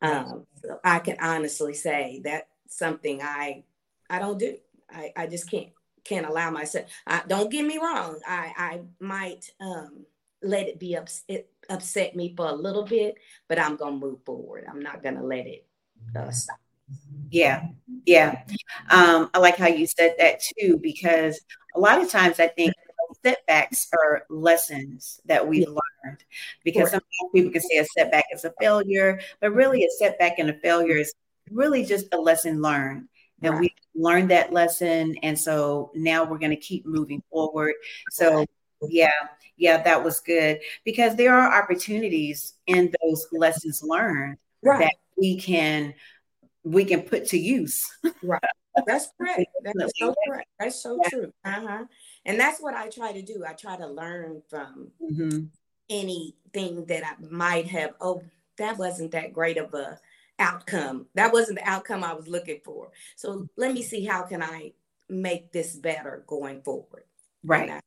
[0.00, 3.64] Um, so I can honestly say that's something I
[4.08, 4.56] I don't do.
[4.90, 5.70] I, I just can't
[6.04, 6.86] can't allow myself.
[7.06, 8.20] I, don't get me wrong.
[8.26, 10.06] I I might um,
[10.40, 13.16] let it be upset upset me for a little bit,
[13.48, 14.66] but I'm gonna move forward.
[14.68, 15.66] I'm not gonna let it
[16.16, 16.58] uh, stop.
[17.30, 17.66] Yeah,
[18.06, 18.42] yeah.
[18.90, 21.40] Um, I like how you said that too, because
[21.74, 22.72] a lot of times I think
[23.24, 26.24] setbacks are lessons that we've learned.
[26.64, 30.50] Because sometimes people can say a setback is a failure, but really a setback and
[30.50, 31.12] a failure is
[31.50, 33.08] really just a lesson learned.
[33.42, 33.60] And right.
[33.60, 35.16] we learned that lesson.
[35.22, 37.74] And so now we're going to keep moving forward.
[38.10, 38.44] So,
[38.88, 39.10] yeah,
[39.58, 44.80] yeah, that was good because there are opportunities in those lessons learned right.
[44.80, 45.94] that we can
[46.64, 47.84] we can put to use.
[48.22, 48.40] right.
[48.86, 49.46] That's correct.
[49.74, 50.48] That's so correct.
[50.58, 51.08] That's so yeah.
[51.08, 51.32] true.
[51.44, 51.84] Uh-huh.
[52.24, 53.44] And that's what I try to do.
[53.46, 55.46] I try to learn from mm-hmm.
[55.90, 57.94] anything that I might have.
[58.00, 58.22] Oh,
[58.58, 59.98] that wasn't that great of a
[60.38, 61.06] outcome.
[61.14, 62.90] That wasn't the outcome I was looking for.
[63.16, 64.72] So let me see how can I
[65.08, 67.04] make this better going forward.
[67.44, 67.70] Right.
[67.70, 67.80] I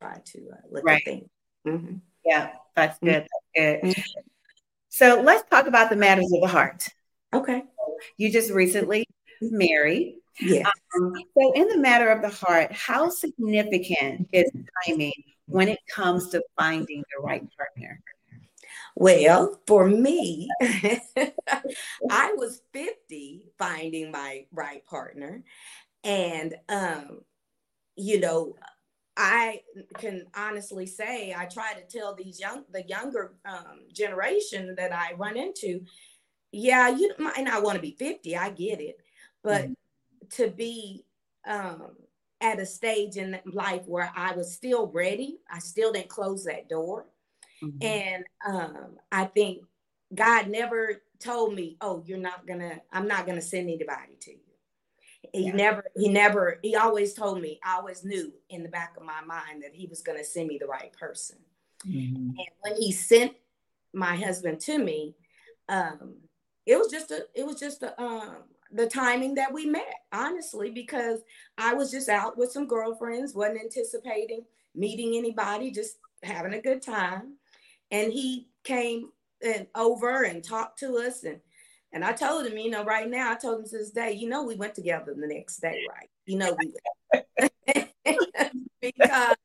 [0.00, 0.98] try to uh, look right.
[0.98, 1.28] at things.
[1.66, 1.96] Mm-hmm.
[2.24, 3.26] Yeah, that's good.
[3.26, 3.80] That's good.
[3.82, 4.20] Mm-hmm.
[4.88, 6.88] So let's talk about the matters of the heart.
[7.32, 7.62] Okay.
[8.16, 9.06] You just recently
[9.40, 10.16] married.
[10.40, 10.66] Yes.
[10.96, 14.50] Um, so, in the matter of the heart, how significant is
[14.86, 15.12] timing
[15.46, 18.00] when it comes to finding the right partner?
[18.96, 20.48] Well, for me,
[22.10, 25.42] I was 50 finding my right partner.
[26.02, 27.20] And, um,
[27.96, 28.56] you know,
[29.20, 29.60] I
[29.98, 35.12] can honestly say I try to tell these young, the younger um, generation that I
[35.12, 35.82] run into,
[36.52, 38.36] yeah, you might not want to be 50.
[38.36, 38.96] I get it.
[39.44, 40.42] But mm-hmm.
[40.42, 41.04] to be
[41.46, 41.96] um,
[42.40, 46.70] at a stage in life where I was still ready, I still didn't close that
[46.70, 47.06] door.
[47.62, 47.86] Mm-hmm.
[47.86, 49.64] And um, I think
[50.14, 54.16] God never told me, oh, you're not going to, I'm not going to send anybody
[54.20, 54.49] to you.
[55.32, 55.52] He yeah.
[55.52, 59.20] never, he never, he always told me, I always knew in the back of my
[59.20, 61.36] mind that he was going to send me the right person.
[61.86, 62.16] Mm-hmm.
[62.16, 63.32] And when he sent
[63.92, 65.14] my husband to me,
[65.68, 66.14] um,
[66.66, 68.36] it was just a it was just a um
[68.72, 71.20] the timing that we met honestly because
[71.58, 76.80] i was just out with some girlfriends wasn't anticipating meeting anybody just having a good
[76.80, 77.34] time
[77.90, 79.10] and he came
[79.42, 81.40] and over and talked to us and
[81.92, 84.28] and i told him you know right now i told him to this day you
[84.28, 86.08] know we went together the next day right?
[86.26, 86.72] You know we
[88.80, 89.36] because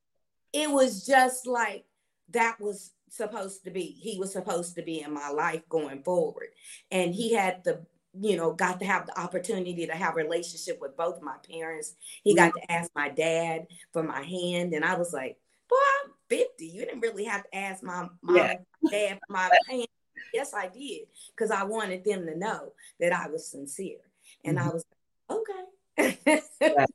[0.54, 1.86] it was just like
[2.30, 3.82] that was supposed to be.
[3.82, 6.48] He was supposed to be in my life going forward.
[6.92, 7.86] And he had the
[8.18, 11.96] you know got to have the opportunity to have a relationship with both my parents.
[12.24, 14.74] He got to ask my dad for my hand.
[14.74, 18.36] And i was like boy i'm 50 you didn't really have to ask my mom
[18.36, 18.54] yeah.
[18.90, 19.88] dad for my hand
[20.34, 21.02] yes i did
[21.36, 23.98] because i wanted them to know that i was sincere
[24.44, 24.70] and mm-hmm.
[24.70, 24.86] i was
[25.30, 26.18] okay
[26.62, 26.86] yeah.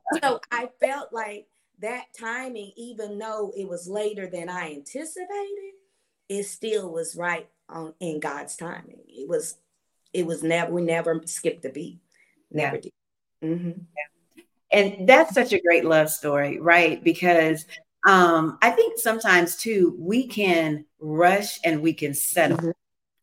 [0.22, 1.46] so i felt like
[1.80, 5.74] that timing, even though it was later than I anticipated,
[6.28, 9.00] it still was right on in God's timing.
[9.06, 9.56] It was,
[10.12, 11.98] it was never, we never skipped a beat.
[12.50, 12.80] Never yeah.
[12.82, 12.92] did.
[13.44, 13.80] Mm-hmm.
[13.96, 14.42] Yeah.
[14.70, 17.02] And that's such a great love story, right?
[17.02, 17.64] Because
[18.06, 22.70] um, I think sometimes too, we can rush and we can settle mm-hmm.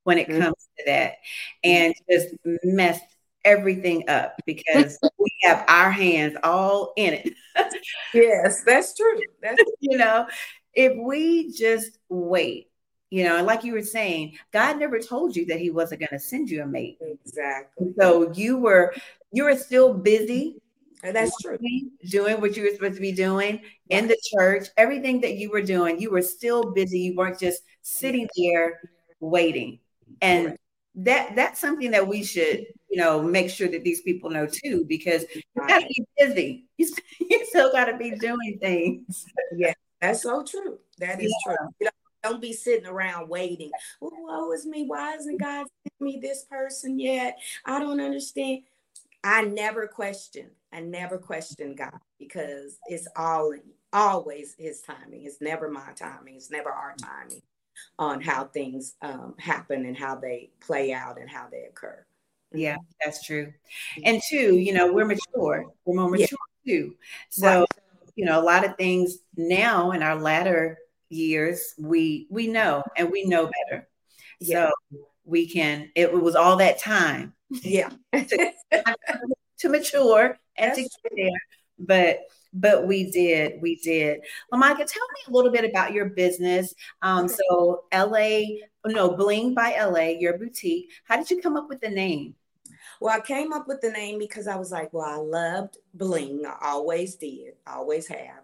[0.04, 0.42] when it mm-hmm.
[0.42, 1.16] comes to that
[1.64, 3.00] and just mess
[3.44, 7.34] everything up because we have our hands all in it.
[8.14, 9.20] yes, that's true.
[9.42, 10.28] That's you know,
[10.74, 12.70] if we just wait,
[13.10, 16.10] you know, and like you were saying, God never told you that He wasn't going
[16.10, 16.98] to send you a mate.
[17.02, 17.94] Exactly.
[17.98, 18.94] So you were
[19.32, 20.58] you were still busy.
[21.04, 21.58] That's true.
[22.10, 25.62] Doing what you were supposed to be doing in the church, everything that you were
[25.62, 27.00] doing, you were still busy.
[27.00, 28.80] You weren't just sitting there
[29.20, 29.80] waiting.
[30.22, 30.60] And right.
[30.96, 34.86] that that's something that we should you know, make sure that these people know too,
[34.88, 36.66] because you gotta be busy.
[36.78, 39.26] You, you still gotta be doing things.
[39.54, 40.80] Yeah, that's so true.
[41.00, 41.56] That is yeah.
[41.56, 41.68] true.
[41.82, 41.92] You know,
[42.24, 43.72] don't be sitting around waiting.
[44.02, 44.86] Oh, woe is me.
[44.86, 47.38] Why hasn't God sent me this person yet?
[47.66, 48.62] I don't understand.
[49.26, 50.52] I never question.
[50.76, 53.54] I never question God because it's all
[53.94, 55.24] always his timing.
[55.24, 56.36] It's never my timing.
[56.36, 57.42] It's never our timing
[57.98, 62.06] on how things um, happen and how they play out and how they occur.
[62.54, 63.54] Yeah, that's true.
[64.04, 65.66] And two, you know, we're mature.
[65.86, 66.74] We're more mature yeah.
[66.74, 66.96] too.
[67.30, 67.68] So, right.
[68.16, 70.78] you know, a lot of things now in our latter
[71.10, 73.88] years, we we know and we know better.
[74.42, 74.70] Yeah.
[74.70, 75.92] So we can.
[75.96, 77.34] It was all that time.
[77.50, 77.92] Yeah.
[79.60, 81.42] to, mature and that's to get there,
[81.80, 82.20] but
[82.54, 86.74] but we did we did well micah tell me a little bit about your business
[87.02, 88.40] um so la
[88.86, 92.34] no bling by la your boutique how did you come up with the name
[93.02, 96.46] well, I came up with the name because I was like, well, I loved bling.
[96.46, 98.44] I always did, always have.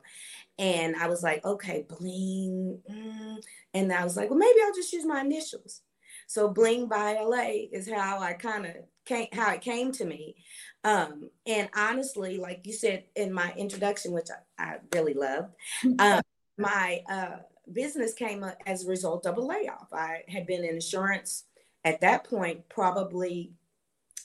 [0.59, 2.79] And I was like, okay, bling.
[2.89, 3.37] Mm.
[3.73, 5.81] And I was like, well, maybe I'll just use my initials.
[6.27, 10.35] So bling by LA is how I kind of came, how it came to me.
[10.83, 15.53] Um, and honestly, like you said in my introduction, which I, I really loved,
[15.99, 16.21] um,
[16.57, 17.37] my uh,
[17.71, 19.87] business came as a result of a layoff.
[19.93, 21.45] I had been in insurance
[21.83, 23.53] at that point, probably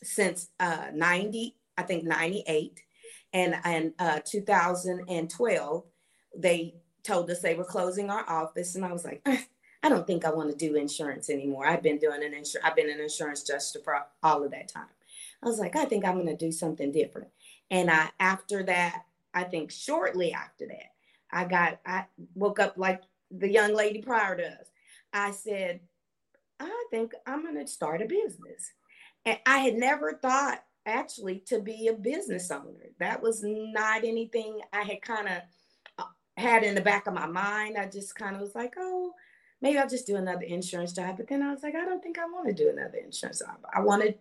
[0.02, 2.80] since uh, 90, I think 98.
[3.32, 5.84] And and uh, 2012,
[6.38, 8.74] they told us they were closing our office.
[8.74, 9.26] And I was like,
[9.86, 11.64] I don't think I want to do insurance anymore.
[11.64, 14.88] I've been doing an insurance, I've been an insurance adjuster for all of that time.
[15.40, 17.28] I was like, I think I'm going to do something different.
[17.70, 20.90] And I, after that, I think shortly after that,
[21.30, 24.66] I got, I woke up like the young lady prior to us.
[25.12, 25.78] I said,
[26.58, 28.72] I think I'm going to start a business.
[29.24, 32.90] And I had never thought actually to be a business owner.
[32.98, 35.42] That was not anything I had kind of
[35.98, 36.04] uh,
[36.36, 37.76] had in the back of my mind.
[37.78, 39.12] I just kind of was like, oh,
[39.66, 41.16] maybe I'll just do another insurance job.
[41.16, 43.58] But then I was like, I don't think I want to do another insurance job.
[43.74, 44.14] I want to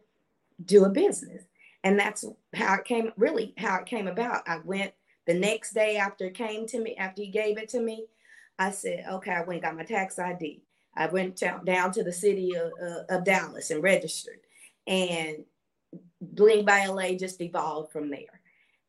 [0.65, 1.43] do a business.
[1.83, 2.25] And that's
[2.55, 4.47] how it came, really, how it came about.
[4.47, 4.93] I went
[5.27, 8.07] the next day after it came to me, after he gave it to me,
[8.57, 10.63] I said, okay, I went got my tax ID.
[10.95, 14.39] I went down to the city of, uh, of Dallas and registered
[14.87, 15.43] and
[16.21, 18.41] Bling by LA just evolved from there.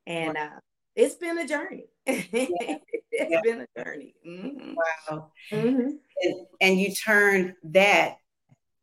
[0.07, 0.61] And uh,
[0.95, 1.87] it's been a journey.
[2.07, 2.79] Yeah.
[3.21, 3.41] it's yeah.
[3.43, 4.15] been a journey.
[4.27, 4.75] Mm-hmm.
[4.75, 5.31] Wow.
[5.51, 5.91] Mm-hmm.
[6.23, 8.17] And, and you turned that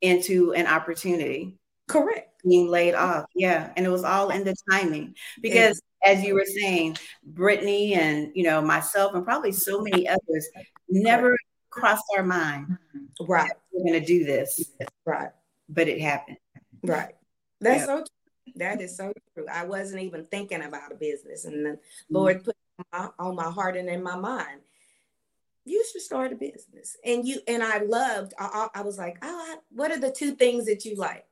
[0.01, 1.57] into an opportunity.
[1.87, 2.29] Correct.
[2.47, 3.25] Being laid off.
[3.35, 3.71] Yeah.
[3.75, 8.43] And it was all in the timing because as you were saying, Brittany and you
[8.43, 10.49] know myself and probably so many others
[10.89, 11.37] never
[11.69, 12.77] crossed our mind.
[13.21, 13.51] Right.
[13.71, 14.73] We're gonna do this.
[15.05, 15.29] Right.
[15.69, 16.37] But it happened.
[16.83, 17.15] Right.
[17.61, 17.85] That's yeah.
[17.85, 18.53] so true.
[18.55, 19.45] That is so true.
[19.51, 21.45] I wasn't even thinking about a business.
[21.45, 22.15] And the mm-hmm.
[22.15, 22.55] Lord put
[22.91, 24.61] my, on my heart and in my mind,
[25.65, 26.97] you should start a business.
[27.05, 30.65] And you and I loved, I, I was like, oh, what are the two things
[30.65, 31.25] that you like?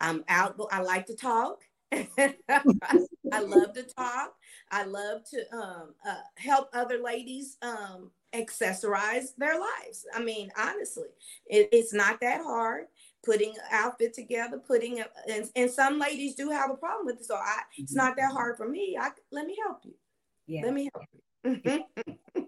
[0.00, 1.62] I'm out, I like to talk.
[1.92, 4.34] I love to talk.
[4.70, 10.04] I love to um, uh, help other ladies um, accessorize their lives.
[10.14, 11.08] I mean, honestly,
[11.46, 12.86] it, it's not that hard
[13.24, 17.20] putting an outfit together, putting a, and, and some ladies do have a problem with
[17.20, 17.24] it.
[17.24, 18.96] So I, it's not that hard for me.
[19.00, 19.94] I let me help you.
[20.46, 20.62] Yeah.
[20.64, 21.84] Let me help you.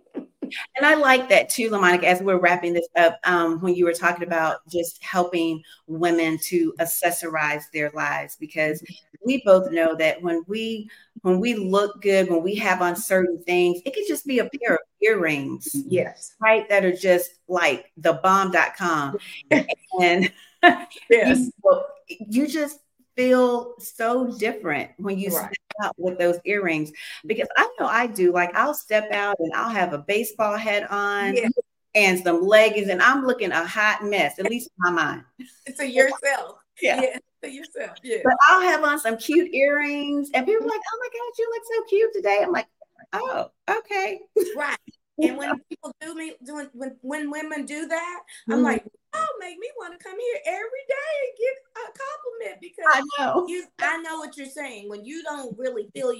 [0.76, 3.92] and I like that too, LaMonica, as we're wrapping this up, um, when you were
[3.92, 8.82] talking about just helping women to accessorize their lives, because
[9.24, 10.88] we both know that when we
[11.22, 14.48] when we look good, when we have on certain things, it could just be a
[14.48, 15.68] pair of earrings.
[15.86, 16.34] Yes.
[16.40, 16.68] Right.
[16.68, 19.18] That are just like the bomb.com.
[20.00, 20.32] and
[21.10, 21.50] yes.
[21.60, 21.82] you,
[22.28, 22.78] you just
[23.16, 25.52] feel so different when you right.
[25.82, 26.92] Out with those earrings
[27.26, 28.32] because I know I do.
[28.32, 31.48] Like I'll step out and I'll have a baseball hat on yeah.
[31.94, 35.24] and some leggings, and I'm looking a hot mess, at least in my mind.
[35.66, 36.58] It's To yourself.
[36.80, 37.00] Yeah.
[37.42, 37.48] yeah.
[37.50, 37.98] Yourself.
[38.04, 38.18] Yeah.
[38.22, 41.50] But I'll have on some cute earrings, and people are like, "Oh my God, you
[41.52, 42.68] look so cute today." I'm like,
[43.12, 44.20] "Oh, okay."
[44.56, 44.78] Right.
[45.20, 48.64] And when people do me doing when when women do that, I'm mm-hmm.
[48.64, 52.84] like, oh, make me want to come here every day and get a compliment because
[52.88, 54.88] I know you I know what you're saying.
[54.88, 56.14] When you don't really feel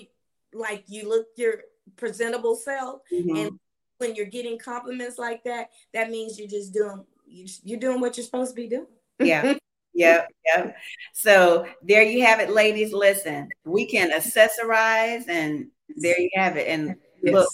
[0.52, 1.60] like you look your
[1.96, 3.36] presentable self mm-hmm.
[3.36, 3.58] and
[3.98, 8.24] when you're getting compliments like that, that means you're just doing you're doing what you're
[8.24, 8.86] supposed to be doing.
[9.20, 9.54] Yeah.
[9.94, 10.76] Yep, yep.
[11.12, 12.92] So there you have it, ladies.
[12.92, 15.66] Listen, we can accessorize, and
[15.96, 16.68] there you have it.
[16.68, 17.34] And yes.
[17.34, 17.48] look,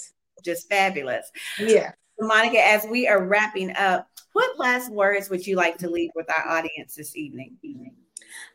[0.45, 1.31] just fabulous.
[1.59, 1.93] Yeah.
[2.21, 6.29] Monica, as we are wrapping up, what last words would you like to leave with
[6.29, 7.57] our audience this evening?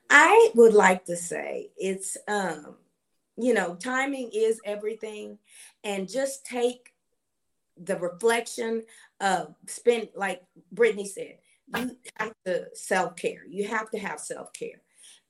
[0.09, 2.75] I would like to say it's um,
[3.37, 5.39] you know, timing is everything,
[5.83, 6.93] and just take
[7.81, 8.83] the reflection
[9.21, 11.37] of spend like Brittany said,
[11.77, 13.45] you have to self-care.
[13.47, 14.81] You have to have self-care.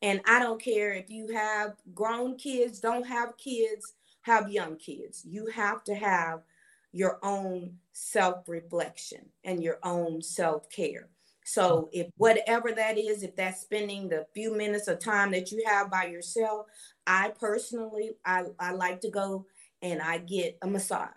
[0.01, 5.23] And I don't care if you have grown kids, don't have kids, have young kids.
[5.27, 6.41] You have to have
[6.91, 11.09] your own self reflection and your own self care.
[11.45, 11.99] So, hmm.
[11.99, 15.89] if whatever that is, if that's spending the few minutes of time that you have
[15.89, 16.67] by yourself,
[17.07, 19.45] I personally, I, I like to go
[19.81, 21.09] and I get a massage.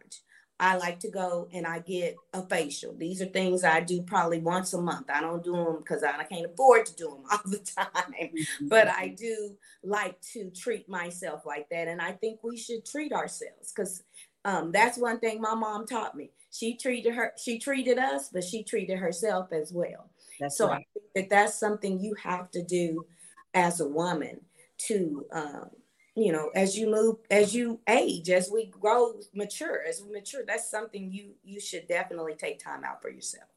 [0.62, 2.94] I like to go and I get a facial.
[2.96, 5.10] These are things I do probably once a month.
[5.10, 8.68] I don't do them because I can't afford to do them all the time, mm-hmm.
[8.68, 11.88] but I do like to treat myself like that.
[11.88, 14.04] And I think we should treat ourselves because
[14.44, 16.30] um, that's one thing my mom taught me.
[16.50, 20.10] She treated her, she treated us, but she treated herself as well.
[20.40, 20.80] That's so right.
[20.80, 23.06] I think that that's something you have to do
[23.54, 24.40] as a woman
[24.78, 25.70] to, um,
[26.14, 30.42] you know, as you move, as you age, as we grow, mature, as we mature,
[30.46, 33.48] that's something you you should definitely take time out for yourself.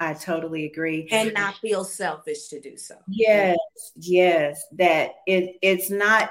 [0.00, 1.06] I totally agree.
[1.12, 2.96] And not feel selfish to do so.
[3.08, 3.56] Yes,
[3.94, 4.64] yes.
[4.72, 6.30] That it it's not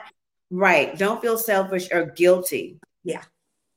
[0.51, 0.97] right.
[0.97, 2.79] Don't feel selfish or guilty.
[3.03, 3.23] Yeah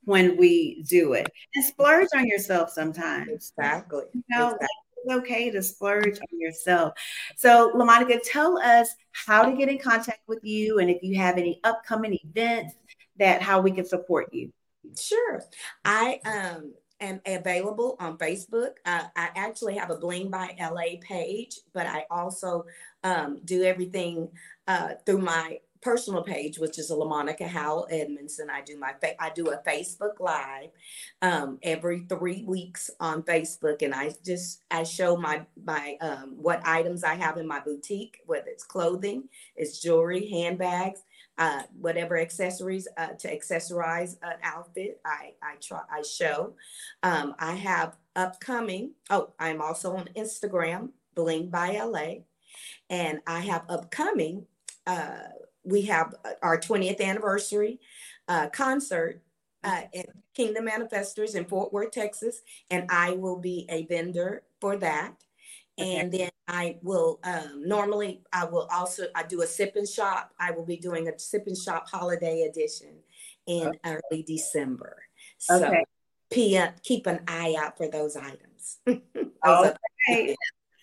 [0.09, 3.29] when we do it and splurge on yourself sometimes.
[3.29, 4.05] Exactly.
[4.15, 4.67] You know, exactly.
[5.05, 6.95] it's okay to splurge on yourself.
[7.37, 11.37] So, LaMonica, tell us how to get in contact with you and if you have
[11.37, 12.75] any upcoming events
[13.19, 14.51] that how we can support you.
[14.99, 15.43] Sure.
[15.85, 18.71] I um am available on Facebook.
[18.87, 22.65] Uh, I actually have a Bling by LA page, but I also
[23.05, 24.31] um, do everything
[24.67, 28.51] uh, through my personal page, which is a LaMonica Howell Edmondson.
[28.51, 30.71] I do my fa- I do a Facebook Live
[31.23, 36.61] um, every three weeks on Facebook, and I just I show my my um, what
[36.65, 39.25] items I have in my boutique, whether it's clothing,
[39.57, 41.03] it's jewelry, handbags.
[41.37, 46.55] Uh, whatever accessories uh, to accessorize an outfit, I I try I show.
[47.05, 48.95] Um, I have upcoming.
[49.09, 52.25] Oh, I'm also on Instagram, Bling by LA,
[52.91, 54.47] and I have upcoming
[54.89, 55.29] uh,
[55.69, 57.79] we have uh, our 20th anniversary
[58.27, 59.23] uh, concert
[59.65, 62.41] uh, at Kingdom Manifestors in Fort Worth, Texas,
[62.71, 65.15] and I will be a vendor for that.
[65.77, 70.33] And then I will um, normally I will also I do a sip and shop.
[70.41, 72.97] I will be doing a sip and shop holiday edition
[73.47, 73.79] in okay.
[73.85, 74.97] early December.
[75.39, 75.85] So okay.
[76.31, 78.79] P- keep an eye out for those items.
[79.45, 79.75] those
[80.09, 80.37] okay.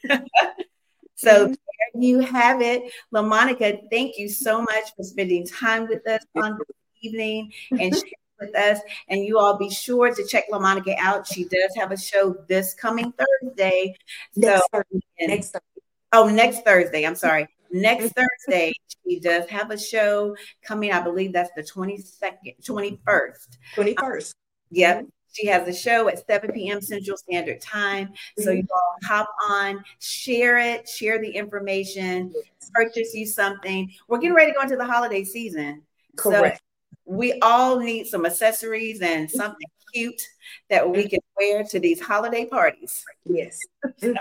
[1.16, 1.54] so mm-hmm
[1.98, 2.92] you have it.
[3.14, 8.12] LaMonica, thank you so much for spending time with us on this evening and sharing
[8.40, 8.80] with us.
[9.10, 11.28] And you all be sure to check LaMonica out.
[11.28, 13.96] She does have a show this coming Thursday.
[14.36, 15.28] Next so, Thursday.
[15.28, 15.82] Next Thursday.
[16.12, 17.06] Oh, next Thursday.
[17.06, 17.48] I'm sorry.
[17.72, 18.74] Next Thursday,
[19.06, 20.92] she does have a show coming.
[20.92, 23.58] I believe that's the 22nd, 21st.
[23.76, 24.00] 21st.
[24.00, 24.34] Um,
[24.72, 25.06] yep.
[25.36, 26.82] She has a show at 7 p.m.
[26.82, 28.14] Central Standard Time.
[28.38, 28.60] So mm-hmm.
[28.60, 32.34] you all hop on, share it, share the information,
[32.74, 33.92] purchase you something.
[34.08, 35.82] We're getting ready to go into the holiday season.
[36.16, 36.58] Correct.
[36.58, 36.62] So
[37.06, 40.22] we all need some accessories and something cute
[40.70, 43.04] that we can wear to these holiday parties.
[43.26, 43.60] Yes.
[44.04, 44.14] all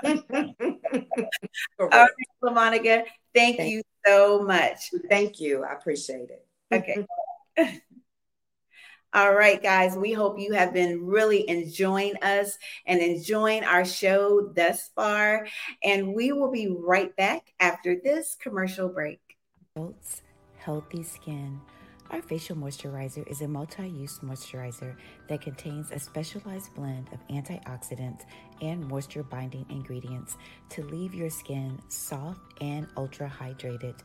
[1.78, 2.08] right,
[2.42, 3.04] Monica,
[3.34, 4.90] thank, thank you so much.
[5.08, 5.64] Thank you.
[5.64, 6.46] I appreciate it.
[6.72, 7.06] Okay.
[9.14, 14.50] All right, guys, we hope you have been really enjoying us and enjoying our show
[14.56, 15.46] thus far.
[15.84, 19.20] And we will be right back after this commercial break.
[20.56, 21.60] Healthy skin
[22.10, 24.94] our facial moisturizer is a multi use moisturizer
[25.28, 28.22] that contains a specialized blend of antioxidants
[28.60, 30.36] and moisture binding ingredients
[30.68, 33.96] to leave your skin soft and ultra hydrated.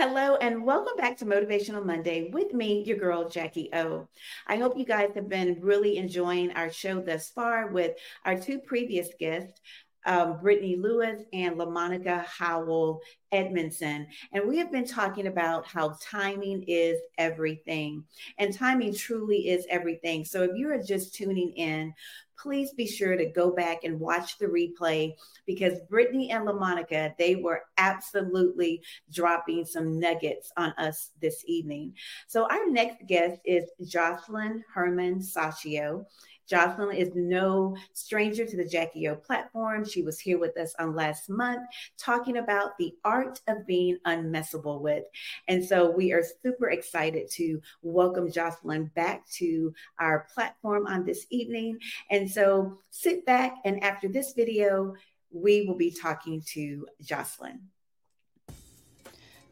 [0.00, 4.08] Hello, and welcome back to Motivational Monday with me, your girl, Jacquie ooh.
[4.46, 8.60] I hope you guys have been really enjoying our show thus far with our two
[8.60, 9.60] previous guests,
[10.06, 13.00] um, Brittany Lewis and LaMonica Howell
[13.32, 14.06] Edmondson.
[14.32, 18.04] And we have been talking about how timing is everything.
[18.38, 20.24] And timing truly is everything.
[20.24, 21.94] So if you are just tuning in,
[22.40, 25.12] please be sure to go back and watch the replay
[25.46, 28.82] because Brittany and LaMonica, they were absolutely
[29.12, 31.92] dropping some nuggets on us this evening.
[32.28, 36.06] So our next guest is Jocelyn Herman Saccio.
[36.50, 39.84] Jocelyn is no stranger to the Jacquie ooh platform.
[39.84, 41.62] She was here with us on last month
[41.96, 45.04] talking about the art of being unmessable with.
[45.46, 51.24] And so we are super excited to welcome Jocelyn back to our platform on this
[51.30, 51.78] evening.
[52.10, 54.94] And so sit back and after this video,
[55.30, 57.60] we will be talking to Jocelyn.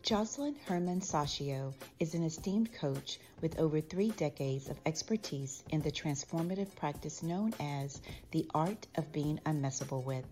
[0.03, 5.91] Jocelyn Herman Saccio is an esteemed coach with over three decades of expertise in the
[5.91, 10.25] transformative practice known as the art of being unmessable with.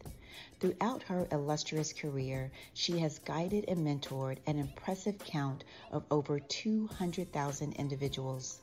[0.60, 7.72] Throughout her illustrious career, she has guided and mentored an impressive count of over 200,000
[7.74, 8.58] individuals.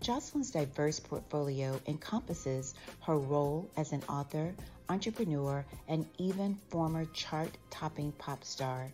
[0.00, 4.54] Jocelyn's diverse portfolio encompasses her role as an author,
[4.88, 8.90] entrepreneur, and even former chart topping pop star.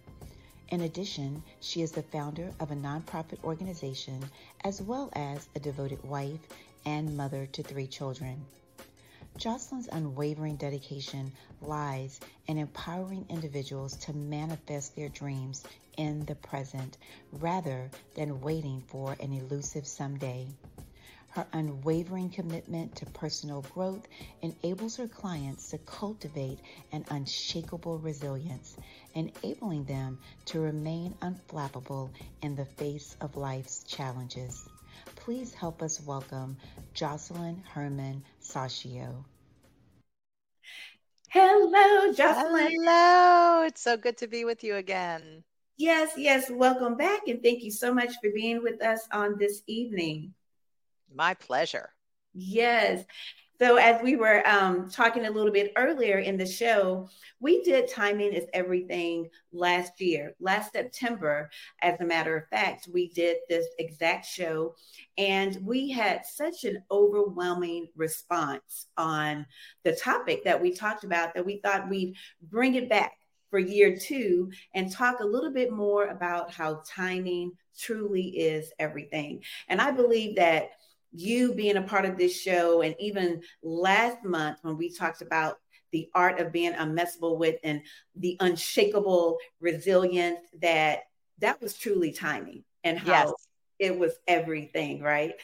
[0.71, 4.31] In addition, she is the founder of a nonprofit organization
[4.63, 6.41] as well as a devoted wife
[6.87, 8.45] and mother to three children.
[9.37, 15.65] Jocelyn's unwavering dedication lies in empowering individuals to manifest their dreams
[15.97, 16.97] in the present
[17.33, 20.49] rather than waiting for an elusive someday.
[21.35, 24.07] Her unwavering commitment to personal growth
[24.43, 26.61] enables her clients to cultivate
[26.93, 28.77] an unshakable resilience,
[29.15, 32.11] enabling them to remain unflappable
[32.43, 34.69] in the face of life's challenges.
[35.17, 36.57] Please help us welcome
[36.93, 39.25] Jocelyn Herman Saccio.
[41.31, 42.71] Hello, Jocelyn.
[42.71, 43.65] Hello.
[43.65, 45.43] It's so good to be with you again.
[45.79, 46.49] Yes, yes.
[46.49, 47.27] Welcome back.
[47.27, 50.33] And thank you so much for being with us on this evening.
[51.15, 51.91] My pleasure.
[52.35, 53.05] Yes.
[53.61, 57.09] So, as we were um, talking a little bit earlier in the show,
[57.39, 61.49] we did Timing is Everything last year, last September.
[61.81, 64.75] As a matter of fact, we did this exact show,
[65.17, 69.47] and we had such an overwhelming response on
[69.85, 73.13] the topic that we talked about that we thought we'd bring it back
[73.51, 79.45] for year two and talk a little bit more about how timing truly is everything.
[79.69, 80.71] And I believe that
[81.15, 85.59] you being a part of this show, and even last month when we talked about
[85.93, 87.81] the art of being unmessable with and
[88.17, 91.05] the unshakable resilience that
[91.39, 93.33] that was truly timing and how yes.
[93.79, 95.35] it was everything, right?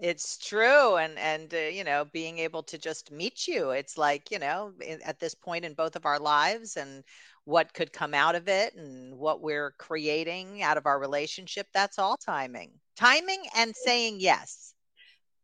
[0.00, 4.30] it's true and and uh, you know being able to just meet you it's like
[4.30, 4.72] you know
[5.04, 7.04] at this point in both of our lives and
[7.44, 11.98] what could come out of it and what we're creating out of our relationship that's
[11.98, 14.74] all timing timing and saying yes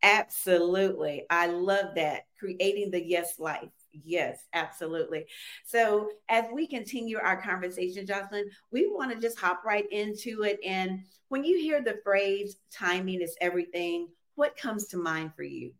[0.05, 1.25] Absolutely.
[1.31, 2.27] I love that.
[2.37, 3.69] Creating the yes life.
[3.91, 5.25] Yes, absolutely.
[5.65, 10.59] So, as we continue our conversation, Jocelyn, we want to just hop right into it.
[10.63, 15.71] And when you hear the phrase timing is everything, what comes to mind for you?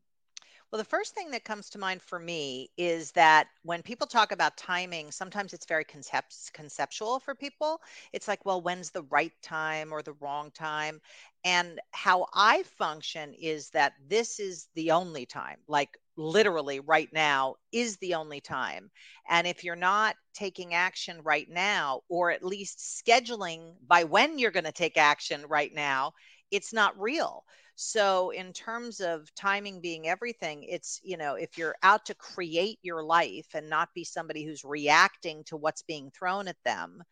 [0.71, 4.31] Well, the first thing that comes to mind for me is that when people talk
[4.31, 7.81] about timing, sometimes it's very concept- conceptual for people.
[8.11, 10.99] It's like, well, when's the right time or the wrong time?
[11.45, 15.59] And how I function is that this is the only time.
[15.67, 18.91] Like literally right now is the only time.
[19.29, 24.51] And if you're not taking action right now, or at least scheduling by when you're
[24.51, 26.13] going to take action right now,
[26.51, 27.45] it's not real.
[27.75, 32.79] So, in terms of timing being everything, it's, you know, if you're out to create
[32.83, 37.03] your life and not be somebody who's reacting to what's being thrown at them,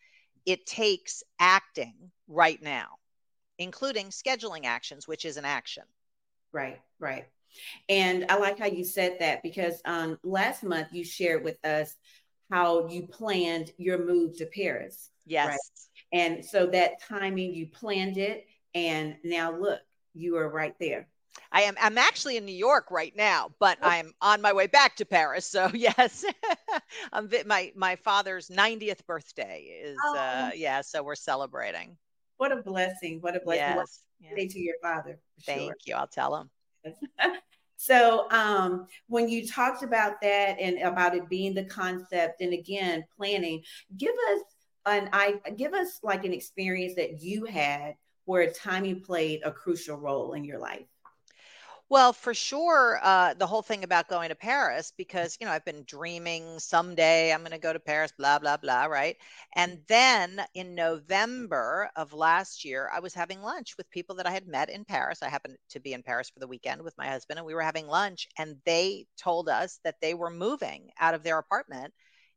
[0.46, 1.96] it takes acting
[2.28, 2.88] right now,
[3.58, 5.84] including scheduling actions, which is an action.
[6.54, 7.26] Right, right.
[7.90, 11.96] And I like how you said that because um, last month you shared with us
[12.50, 15.10] how you planned your move to Paris.
[15.26, 15.48] Yes.
[15.48, 16.22] Right?
[16.22, 18.46] And so that timing, you planned it.
[18.76, 19.80] And now look,
[20.14, 21.08] you are right there.
[21.52, 23.88] I am I'm actually in New York right now, but oh.
[23.88, 25.46] I'm on my way back to Paris.
[25.46, 26.26] So yes,
[27.12, 30.18] I'm my my father's 90th birthday is oh.
[30.18, 31.98] uh yeah, so we're celebrating.
[32.38, 33.20] What a blessing.
[33.22, 33.62] What a blessing.
[33.62, 33.76] Yes.
[33.76, 33.90] What
[34.36, 35.20] say to your father.
[35.46, 35.76] Thank sure.
[35.86, 35.96] you.
[35.96, 36.50] I'll tell him.
[37.76, 43.04] so um, when you talked about that and about it being the concept and again
[43.16, 43.64] planning,
[43.98, 44.42] give us
[44.86, 47.96] an I give us like an experience that you had
[48.26, 50.86] where timing played a crucial role in your life.
[51.90, 55.66] Well, for sure, uh, the whole thing about going to Paris, because, you know, I've
[55.66, 59.16] been dreaming someday I'm going to go to Paris, blah, blah, blah, right?
[59.56, 64.32] And then in November of last year, I was having lunch with people that I
[64.32, 65.22] had met in Paris.
[65.22, 67.62] I happened to be in Paris for the weekend with my husband, and we were
[67.62, 71.94] having lunch, and they told us that they were moving out of their apartment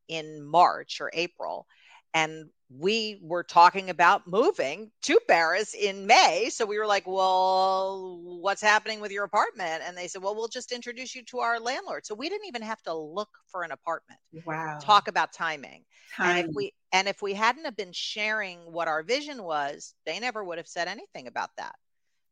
[0.09, 1.67] in March or April
[2.13, 6.51] and we were talking about moving to Paris in May.
[6.51, 9.83] So we were like, well, what's happening with your apartment?
[9.87, 12.05] And they said, well, we'll just introduce you to our landlord.
[12.05, 14.19] So we didn't even have to look for an apartment.
[14.45, 14.79] Wow.
[14.81, 15.85] Talk about timing.
[16.17, 16.39] timing.
[16.39, 20.19] And if we and if we hadn't have been sharing what our vision was, they
[20.19, 21.75] never would have said anything about that.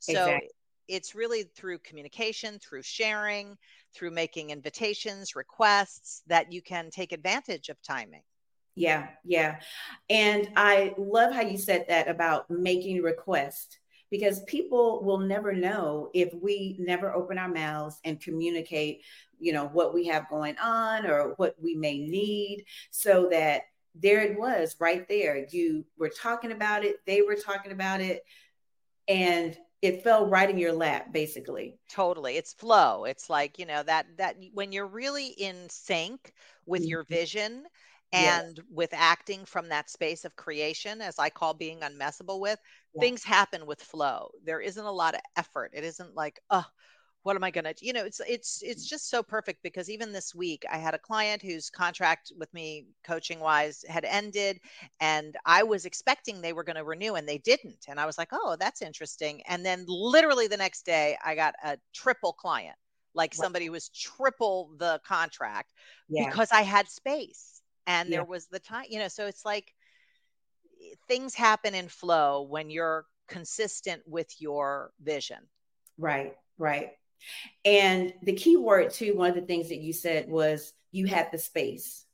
[0.01, 0.51] So exactly.
[0.89, 3.57] it's really through communication, through sharing,
[3.95, 8.23] through making invitations, requests that you can take advantage of timing.
[8.75, 9.61] Yeah, yeah.
[10.11, 13.79] And I love how you said that about making requests
[14.11, 19.03] because people will never know if we never open our mouths and communicate,
[19.39, 23.63] you know, what we have going on or what we may need so that
[23.95, 25.47] there it was right there.
[25.51, 28.25] You were talking about it, they were talking about it,
[29.09, 33.83] and it fell right in your lap basically totally it's flow it's like you know
[33.83, 36.33] that that when you're really in sync
[36.65, 36.89] with mm-hmm.
[36.89, 37.65] your vision
[38.15, 38.67] and yes.
[38.71, 42.59] with acting from that space of creation as i call being unmessable with
[43.01, 44.31] things happen with flow.
[44.45, 45.73] There isn't a lot of effort.
[45.75, 46.65] It isn't like oh
[47.23, 48.91] what am i going to you know it's it's it's mm.
[48.91, 52.85] just so perfect because even this week i had a client whose contract with me
[53.03, 54.61] coaching wise had ended
[55.01, 58.19] and i was expecting they were going to renew and they didn't and i was
[58.19, 62.77] like oh that's interesting and then literally the next day i got a triple client
[63.15, 65.73] like somebody was triple the contract
[66.11, 66.29] yeah.
[66.29, 67.54] because i had space
[67.87, 68.17] and yeah.
[68.17, 69.75] there was the time you know so it's like
[70.83, 75.39] eh, things happen in flow when you're consistent with your vision.
[75.99, 76.91] Right right.
[77.65, 81.31] And the key word too one of the things that you said was you had
[81.33, 82.05] the space.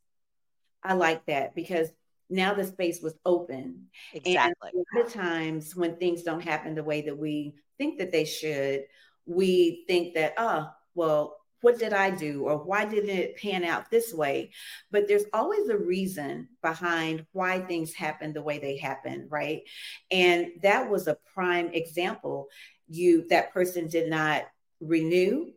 [0.83, 1.89] I like that because
[2.31, 3.87] now the space was open.
[4.14, 4.71] Exactly.
[4.73, 8.12] and a lot of times when things don't happen the way that we think that
[8.12, 8.85] they should
[9.27, 13.90] we think that oh well what did I do or why didn't it pan out
[13.90, 14.52] this way?
[14.90, 19.62] But there's always a reason behind why things happen the way they happen, right?
[20.11, 22.48] And that was a prime example.
[22.88, 24.44] You that person did not
[24.80, 25.52] renew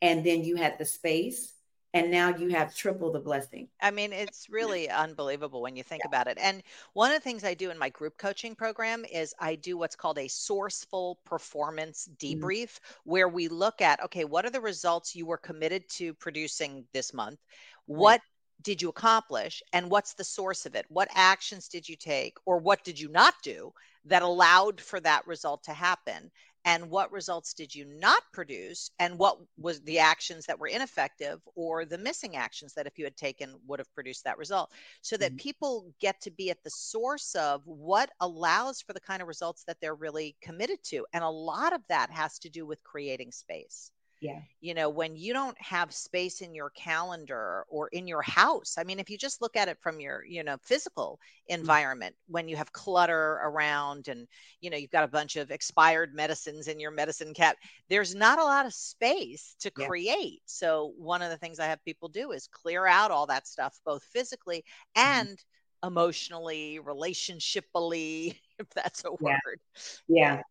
[0.00, 1.54] and then you had the space
[1.94, 3.68] and now you have triple the blessing.
[3.80, 6.08] I mean, it's really unbelievable when you think yeah.
[6.08, 6.38] about it.
[6.40, 6.62] And
[6.92, 9.96] one of the things I do in my group coaching program is I do what's
[9.96, 12.44] called a sourceful performance mm-hmm.
[12.44, 13.10] debrief, mm-hmm.
[13.10, 17.14] where we look at okay, what are the results you were committed to producing this
[17.14, 17.38] month?
[17.86, 18.20] What
[18.62, 19.62] did you accomplish?
[19.72, 20.84] And what's the source of it?
[20.88, 23.72] What actions did you take, or what did you not do
[24.04, 26.30] that allowed for that result to happen?
[26.68, 31.40] And what results did you not produce and what was the actions that were ineffective
[31.54, 35.16] or the missing actions that if you had taken would have produced that result so
[35.16, 35.38] that mm-hmm.
[35.38, 39.64] people get to be at the source of what allows for the kind of results
[39.66, 43.32] that they're really committed to and a lot of that has to do with creating
[43.32, 43.90] space
[44.20, 44.40] yeah.
[44.60, 48.74] You know, when you don't have space in your calendar or in your house.
[48.76, 51.60] I mean, if you just look at it from your, you know, physical mm-hmm.
[51.60, 52.32] environment, mm-hmm.
[52.32, 54.26] when you have clutter around and,
[54.60, 57.56] you know, you've got a bunch of expired medicines in your medicine cap,
[57.88, 59.86] there's not a lot of space to yeah.
[59.86, 60.42] create.
[60.46, 63.78] So, one of the things I have people do is clear out all that stuff,
[63.84, 64.64] both physically
[64.96, 65.08] mm-hmm.
[65.18, 65.88] and mm-hmm.
[65.88, 69.38] emotionally, relationshipally, if that's a yeah.
[69.44, 69.60] word.
[70.08, 70.42] Yeah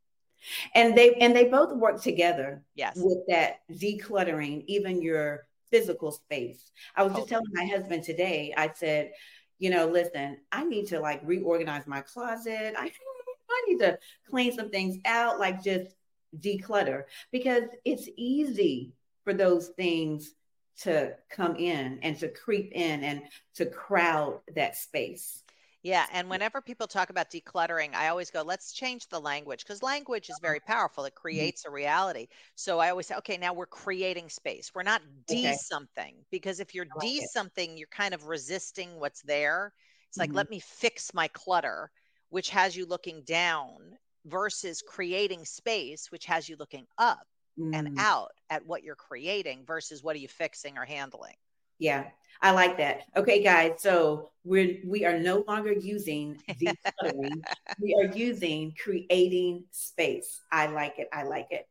[0.76, 6.72] and they and they both work together yes with that decluttering even your physical space.
[6.96, 9.12] I was just telling my husband today, I said,
[9.60, 12.74] you know, listen, I need to like reorganize my closet.
[12.78, 12.92] I,
[13.50, 13.98] I need to
[14.30, 15.96] clean some things out, like just
[16.40, 18.94] declutter because it's easy
[19.24, 20.34] for those things
[20.80, 23.24] to come in and to creep in and
[23.56, 25.44] to crowd that space.
[25.88, 26.06] Yeah.
[26.12, 30.30] And whenever people talk about decluttering, I always go, let's change the language because language
[30.30, 31.06] is very powerful.
[31.06, 31.22] It mm-hmm.
[31.22, 32.28] creates a reality.
[32.56, 34.72] So I always say, okay, now we're creating space.
[34.76, 35.56] We're not de okay.
[35.56, 39.72] something because if you're de something, you're kind of resisting what's there.
[40.10, 40.36] It's like, mm-hmm.
[40.36, 41.90] let me fix my clutter,
[42.32, 43.78] which has you looking down
[44.26, 47.26] versus creating space, which has you looking up
[47.58, 47.74] mm.
[47.74, 51.36] and out at what you're creating versus what are you fixing or handling.
[51.80, 52.06] Yeah,
[52.42, 53.04] I like that.
[53.16, 53.74] Okay, guys.
[53.80, 57.42] So we're we are no longer using decluttering.
[57.82, 60.42] we are using creating space.
[60.52, 61.10] I like it.
[61.14, 61.68] I like it.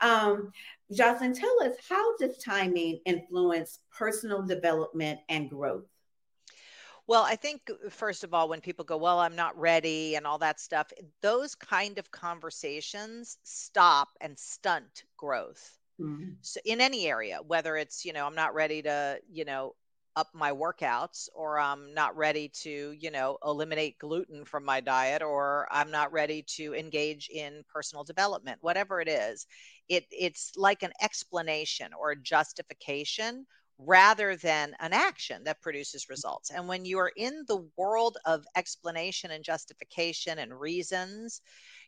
[0.00, 0.52] Um,
[0.92, 5.86] Jocelyn, tell us how does timing influence personal development and growth?
[7.08, 10.26] Well, I think, uh, first of all, when people go, Well, I'm not ready and
[10.26, 10.92] all that stuff,
[11.22, 15.78] those kind of conversations stop and stunt growth.
[16.00, 16.32] Mm-hmm.
[16.42, 19.74] So, in any area, whether it's, you know, I'm not ready to, you know,
[20.16, 25.22] up my workouts or I'm not ready to, you know, eliminate gluten from my diet
[25.22, 29.46] or I'm not ready to engage in personal development, whatever it is,
[29.88, 33.46] it it's like an explanation or a justification
[33.78, 36.50] rather than an action that produces results.
[36.50, 41.42] And when you are in the world of explanation and justification and reasons,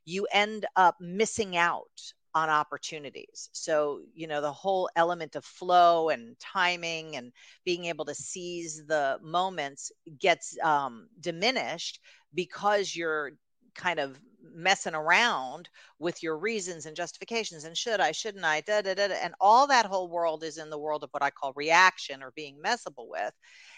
[0.05, 3.49] you end up missing out on opportunities.
[3.53, 7.33] So, you know, the whole element of flow and timing and
[7.65, 12.01] being able to seize the moments gets um, diminished
[12.35, 13.33] because you're
[13.75, 15.69] kind of messing around
[15.99, 19.35] with your reasons and justifications and should I, shouldn't I, da, da, da, da, and
[19.41, 22.59] all that whole world is in the world of what I call reaction or being
[22.65, 23.33] messable with.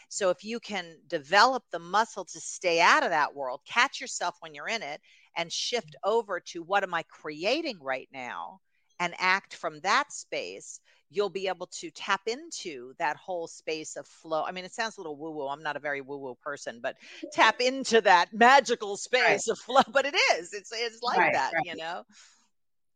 [0.09, 4.37] So if you can develop the muscle to stay out of that world, catch yourself
[4.41, 5.01] when you're in it
[5.37, 6.11] and shift mm-hmm.
[6.11, 8.61] over to what am I creating right now
[9.01, 14.07] and act from that space, you'll be able to tap into that whole space of
[14.07, 14.45] flow.
[14.45, 15.49] I mean, it sounds a little woo woo.
[15.49, 16.97] I'm not a very woo woo person, but
[17.33, 19.49] tap into that magical space right.
[19.49, 19.83] of flow.
[19.91, 21.65] But it is, it's, it's like right, that, right.
[21.65, 22.05] you know?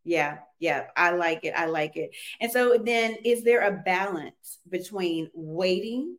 [0.04, 1.54] Yeah, yeah, I like it.
[1.56, 2.14] I like it.
[2.38, 6.18] And so then, is there a balance between waiting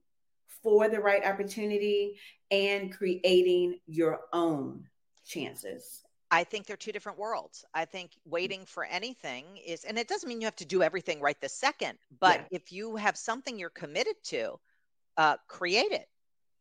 [0.63, 2.17] for the right opportunity
[2.49, 4.85] and creating your own
[5.23, 6.04] chances?
[6.31, 7.65] I think they're two different worlds.
[7.73, 11.21] I think waiting for anything is, and it doesn't mean you have to do everything
[11.21, 12.57] right this second, but yeah.
[12.57, 14.59] if you have something you're committed to,
[15.17, 16.07] uh, create it.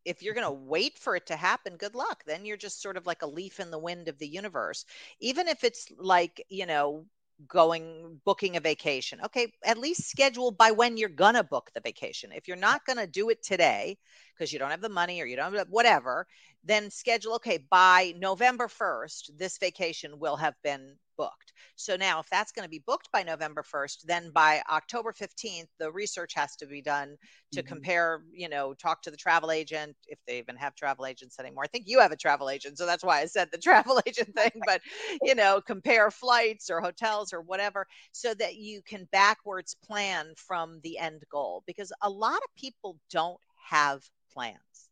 [0.04, 2.24] If you're going to wait for it to happen, good luck.
[2.26, 4.84] Then you're just sort of like a leaf in the wind of the universe.
[5.18, 7.06] Even if it's like, you know,
[7.48, 9.20] going booking a vacation.
[9.24, 12.32] Okay, at least schedule by when you're going to book the vacation.
[12.32, 13.98] If you're not going to do it today
[14.34, 16.26] because you don't have the money or you don't have whatever,
[16.64, 21.52] then schedule okay, by November 1st, this vacation will have been booked.
[21.76, 25.68] So now, if that's going to be booked by November 1st, then by October 15th,
[25.78, 27.16] the research has to be done
[27.52, 27.68] to mm-hmm.
[27.68, 31.64] compare, you know, talk to the travel agent if they even have travel agents anymore.
[31.64, 32.78] I think you have a travel agent.
[32.78, 34.80] So that's why I said the travel agent thing, but,
[35.22, 40.80] you know, compare flights or hotels or whatever so that you can backwards plan from
[40.82, 44.02] the end goal because a lot of people don't have
[44.32, 44.83] plans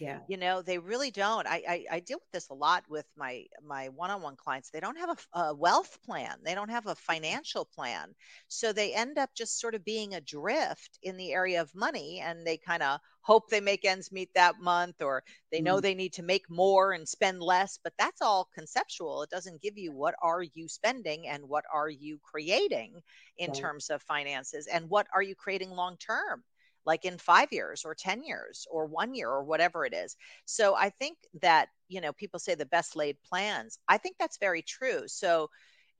[0.00, 0.20] yeah.
[0.28, 1.46] you know they really don't.
[1.46, 4.70] I, I, I deal with this a lot with my my one-on-one clients.
[4.70, 6.36] They don't have a, a, wealth plan.
[6.44, 8.14] They don't have a financial plan.
[8.48, 12.46] So they end up just sort of being adrift in the area of money and
[12.46, 15.22] they kind of hope they make ends meet that month or
[15.52, 15.82] they know mm.
[15.82, 19.22] they need to make more and spend less but that's all conceptual.
[19.22, 23.00] It doesn't give you what are you spending and what are you creating
[23.36, 23.58] in right.
[23.58, 26.44] terms of finances and what are you creating long term
[26.88, 30.16] like in five years or 10 years or one year or whatever it is.
[30.46, 33.78] So I think that, you know, people say the best laid plans.
[33.86, 35.02] I think that's very true.
[35.06, 35.50] So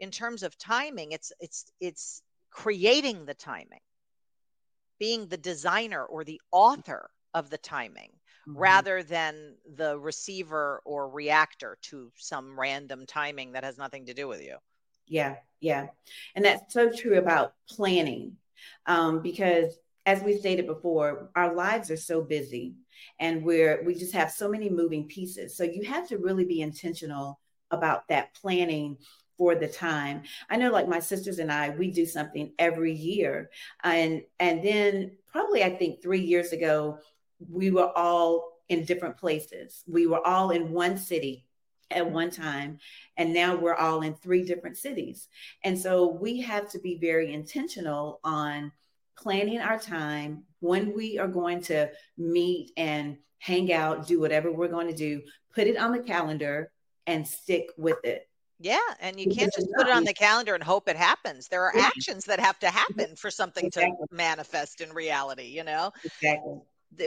[0.01, 3.82] in terms of timing, it's, it's, it's creating the timing,
[4.99, 8.12] being the designer or the author of the timing
[8.49, 8.59] mm-hmm.
[8.59, 14.26] rather than the receiver or reactor to some random timing that has nothing to do
[14.26, 14.57] with you.
[15.07, 15.89] Yeah, yeah.
[16.34, 18.39] And that's so true about planning
[18.86, 19.78] um, because
[20.09, 22.75] as we stated before, our lives are so busy
[23.21, 25.55] and we're we just have so many moving pieces.
[25.55, 27.39] So you have to really be intentional
[27.71, 28.97] about that planning
[29.37, 30.23] for the time.
[30.49, 33.51] I know like my sisters and I, we do something every year.
[33.85, 37.01] And and then probably I think 3 years ago
[37.47, 39.85] we were all in different places.
[39.87, 41.45] We were all in one city
[41.91, 42.79] at one time
[43.19, 45.29] and now we're all in three different cities.
[45.65, 48.73] And so we have to be very intentional on
[49.19, 54.69] planning our time, when we are going to meet and hang out, do whatever we're
[54.69, 55.23] going to do,
[55.55, 56.71] put it on the calendar
[57.07, 58.29] and stick with it.
[58.61, 61.47] Yeah, and you can't just put it on the calendar and hope it happens.
[61.47, 61.87] There are yeah.
[61.87, 63.93] actions that have to happen for something exactly.
[63.93, 65.93] to manifest in reality, you know?
[66.05, 66.59] Exactly.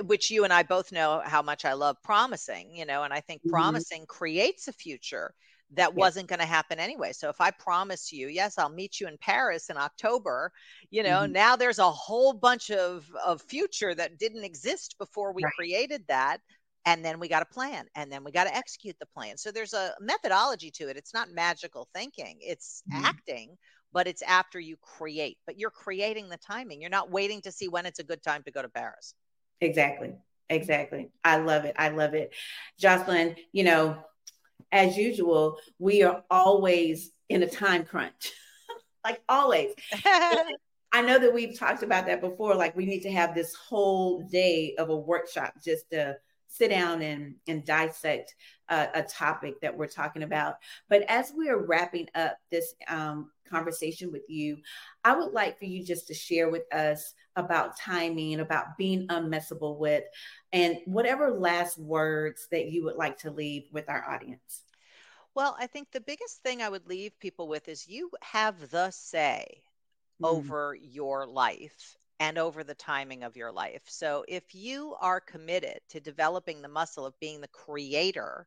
[0.03, 3.20] Which you and I both know how much I love promising, you know, and I
[3.20, 3.49] think mm-hmm.
[3.49, 5.34] promising creates a future
[5.74, 7.13] that wasn't going to happen anyway.
[7.13, 10.51] So if I promise you, yes, I'll meet you in Paris in October,
[10.89, 11.32] you know, mm-hmm.
[11.32, 15.53] now there's a whole bunch of of future that didn't exist before we right.
[15.53, 16.39] created that
[16.86, 19.38] and then we got a plan and then we got to execute the plan.
[19.38, 20.97] So there's a methodology to it.
[20.97, 22.39] It's not magical thinking.
[22.41, 23.05] It's mm-hmm.
[23.05, 23.57] acting,
[23.93, 25.38] but it's after you create.
[25.45, 26.82] But you're creating the timing.
[26.82, 29.13] You're not waiting to see when it's a good time to go to Paris.
[29.59, 30.15] Exactly.
[30.49, 31.11] Exactly.
[31.24, 31.76] I love it.
[31.78, 32.34] I love it.
[32.78, 34.03] Jocelyn, you know,
[34.72, 38.32] as usual, we are always in a time crunch,
[39.03, 39.74] like always.
[40.93, 42.53] I know that we've talked about that before.
[42.55, 46.17] Like, we need to have this whole day of a workshop just to
[46.52, 48.36] sit down and, and dissect
[48.68, 50.56] uh, a topic that we're talking about.
[50.89, 54.58] But as we are wrapping up this um, conversation with you,
[55.06, 59.78] I would like for you just to share with us about timing, about being unmessable
[59.78, 60.04] with,
[60.52, 64.64] and whatever last words that you would like to leave with our audience.
[65.34, 68.91] Well, I think the biggest thing I would leave people with is you have the
[68.91, 69.62] say
[70.22, 70.28] mm.
[70.28, 73.82] over your life and over the timing of your life.
[73.88, 78.45] So if you are committed to developing the muscle of being the creator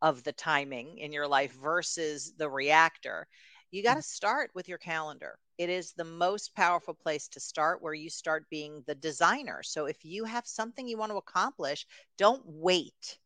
[0.00, 3.26] of the timing in your life versus the reactor,
[3.72, 4.04] you got to mm.
[4.04, 5.38] start with your calendar.
[5.58, 9.60] It is the most powerful place to start where you start being the designer.
[9.64, 11.84] So if you have something you want to accomplish,
[12.16, 13.18] don't wait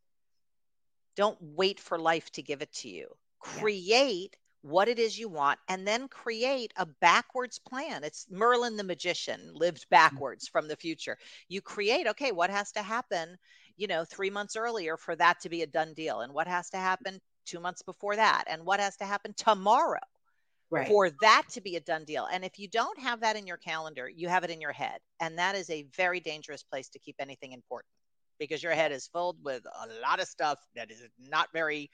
[1.16, 3.06] don't wait for life to give it to you.
[3.40, 8.04] Create what it is you want and then create a backwards plan.
[8.04, 9.90] It's Merlin the magician lived mm.
[9.90, 11.16] backwards from the future.
[11.48, 13.36] You create, okay, what has to happen,
[13.76, 16.70] you know, 3 months earlier for that to be a done deal and what has
[16.70, 20.00] to happen 2 months before that and what has to happen tomorrow.
[20.72, 20.86] Right.
[20.86, 22.28] For that to be a done deal.
[22.32, 25.00] And if you don't have that in your calendar, you have it in your head.
[25.18, 27.90] And that is a very dangerous place to keep anything important
[28.38, 31.90] because your head is filled with a lot of stuff that is not very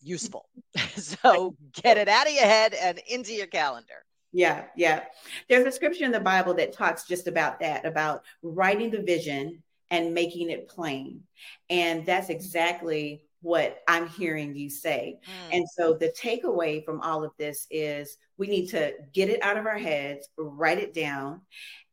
[0.00, 0.48] useful.
[0.96, 4.04] so get it out of your head and into your calendar.
[4.32, 5.04] Yeah, yeah.
[5.48, 9.62] There's a scripture in the Bible that talks just about that, about writing the vision
[9.90, 11.22] and making it plain.
[11.70, 15.20] And that's exactly what I'm hearing you say.
[15.24, 15.56] Mm.
[15.58, 19.56] And so the takeaway from all of this is we need to get it out
[19.56, 21.42] of our heads, write it down,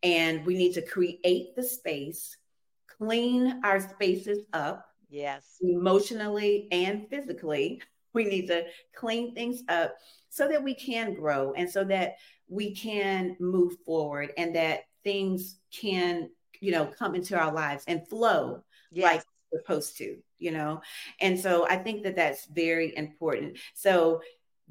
[0.02, 2.36] and we need to create the space
[2.98, 4.86] clean our spaces up.
[5.10, 5.58] Yes.
[5.62, 7.82] Emotionally and physically.
[8.14, 9.96] We need to clean things up
[10.30, 12.16] so that we can grow and so that
[12.48, 18.08] we can move forward and that things can, you know, come into our lives and
[18.08, 19.04] flow yes.
[19.04, 20.82] like supposed to, you know.
[21.22, 23.58] And so I think that that's very important.
[23.74, 24.22] So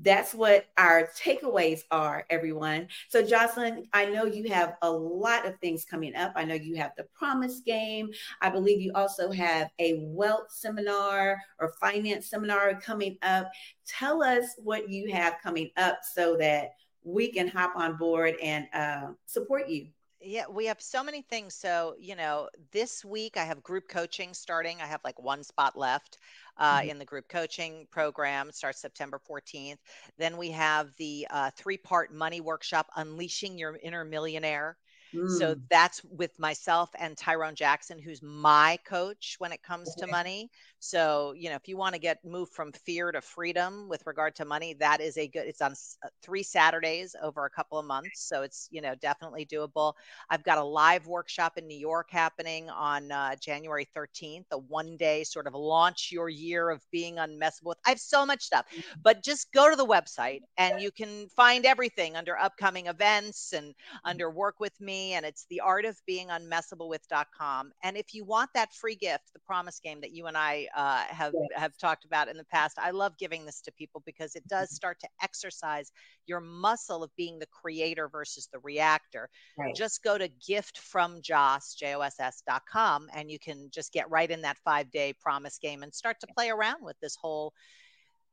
[0.01, 2.89] that's what our takeaways are, everyone.
[3.09, 6.33] So, Jocelyn, I know you have a lot of things coming up.
[6.35, 8.11] I know you have the promise game.
[8.41, 13.51] I believe you also have a wealth seminar or finance seminar coming up.
[13.87, 16.71] Tell us what you have coming up so that
[17.05, 19.89] we can hop on board and uh, support you.
[20.25, 21.55] Yeah, we have so many things.
[21.55, 24.81] So, you know, this week I have group coaching starting.
[24.81, 26.19] I have like one spot left
[26.57, 26.91] uh, mm-hmm.
[26.91, 28.53] in the group coaching program.
[28.53, 29.79] Starts September 14th.
[30.19, 34.77] Then we have the uh, three part money workshop, Unleashing Your Inner Millionaire.
[35.13, 35.61] So mm.
[35.69, 40.07] that's with myself and Tyrone Jackson, who's my coach when it comes okay.
[40.07, 40.51] to money.
[40.85, 44.35] So, you know, if you want to get moved from fear to freedom with regard
[44.35, 45.75] to money, that is a good, it's on
[46.05, 48.27] uh, three Saturdays over a couple of months.
[48.29, 49.93] So it's, you know, definitely doable.
[50.29, 54.97] I've got a live workshop in New York happening on uh, January 13th, a one
[54.97, 57.79] day sort of launch your year of being unmessable with.
[57.87, 58.83] I have so much stuff, mm.
[59.05, 63.73] but just go to the website and you can find everything under upcoming events and
[64.05, 67.71] under work with me and it's the art of being unmessable with.com.
[67.85, 71.05] And if you want that free gift, the promise game that you and I uh,
[71.09, 71.61] have, yes.
[71.61, 74.69] have talked about in the past, I love giving this to people because it does
[74.69, 74.75] mm-hmm.
[74.75, 75.93] start to exercise
[76.27, 79.29] your muscle of being the creator versus the reactor.
[79.59, 79.75] Right.
[79.75, 85.15] Just go to giftfromjoss, J-O-S-S.com, and you can just get right in that five day
[85.21, 87.53] promise game and start to play around with this whole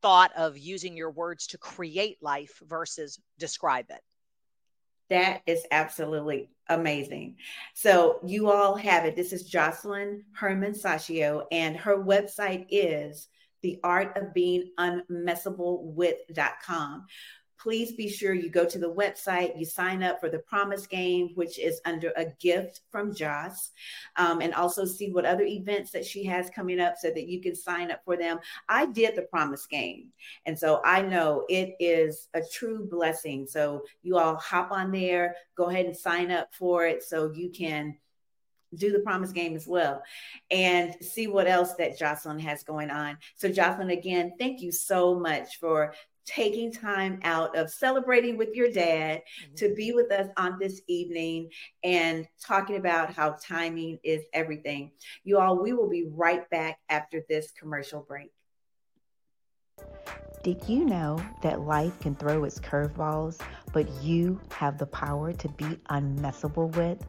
[0.02, 4.00] thought of using your words to create life versus describe it.
[5.10, 7.36] That is absolutely amazing.
[7.74, 9.16] So you all have it.
[9.16, 13.28] This is Jocelyn Herman Saccio, and her website is
[13.62, 17.06] the art of being unmessable with.com.
[17.60, 21.30] please be sure you go to the website, you sign up for the Promise Game,
[21.34, 23.70] which is under a gift from Joss,
[24.16, 27.40] um, and also see what other events that she has coming up so that you
[27.40, 28.38] can sign up for them.
[28.68, 30.08] I did the Promise Game,
[30.46, 33.46] and so I know it is a true blessing.
[33.46, 37.50] So you all hop on there, go ahead and sign up for it so you
[37.50, 37.96] can
[38.76, 40.00] do the promise game as well
[40.48, 43.18] and see what else that Jocelyn has going on.
[43.34, 45.92] So, Jocelyn, again, thank you so much for
[46.30, 49.54] taking time out of celebrating with your dad mm-hmm.
[49.56, 51.50] to be with us on this evening
[51.82, 54.92] and talking about how timing is everything.
[55.24, 58.30] You all, we will be right back after this commercial break.
[60.42, 63.40] Did you know that life can throw its curveballs,
[63.72, 67.04] but you have the power to be unmessable with?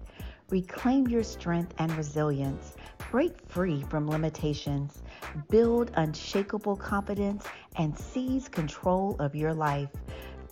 [0.49, 2.75] Reclaim your strength and resilience.
[3.09, 5.01] Break free from limitations.
[5.49, 7.45] Build unshakable confidence
[7.77, 9.89] and seize control of your life.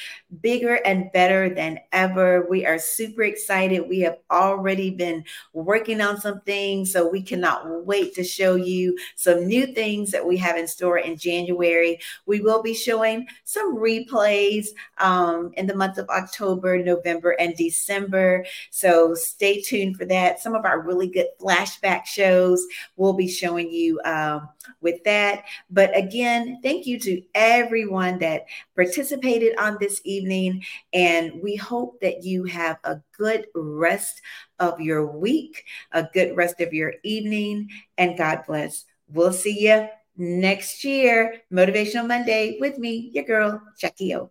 [0.41, 2.45] bigger and better than ever.
[2.49, 3.87] We are super excited.
[3.87, 5.23] We have already been
[5.53, 10.25] working on some things, so we cannot wait to show you some new things that
[10.25, 11.99] we have in store in January.
[12.25, 14.67] We will be showing some replays
[14.99, 18.45] um, in the month of October, November, and December.
[18.69, 20.39] So stay tuned for that.
[20.39, 22.65] Some of our really good flashback shows
[22.95, 24.49] we'll be showing you um,
[24.81, 25.45] with that.
[25.69, 30.63] But again, thank you to everyone that participated on this evening.
[30.93, 34.21] And we hope that you have a good rest
[34.59, 38.85] of your week, a good rest of your evening, and God bless.
[39.11, 41.41] We'll see you next year.
[41.51, 44.29] Motivational Monday with me, your girl, Jacquie ooh.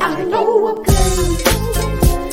[0.00, 0.87] I know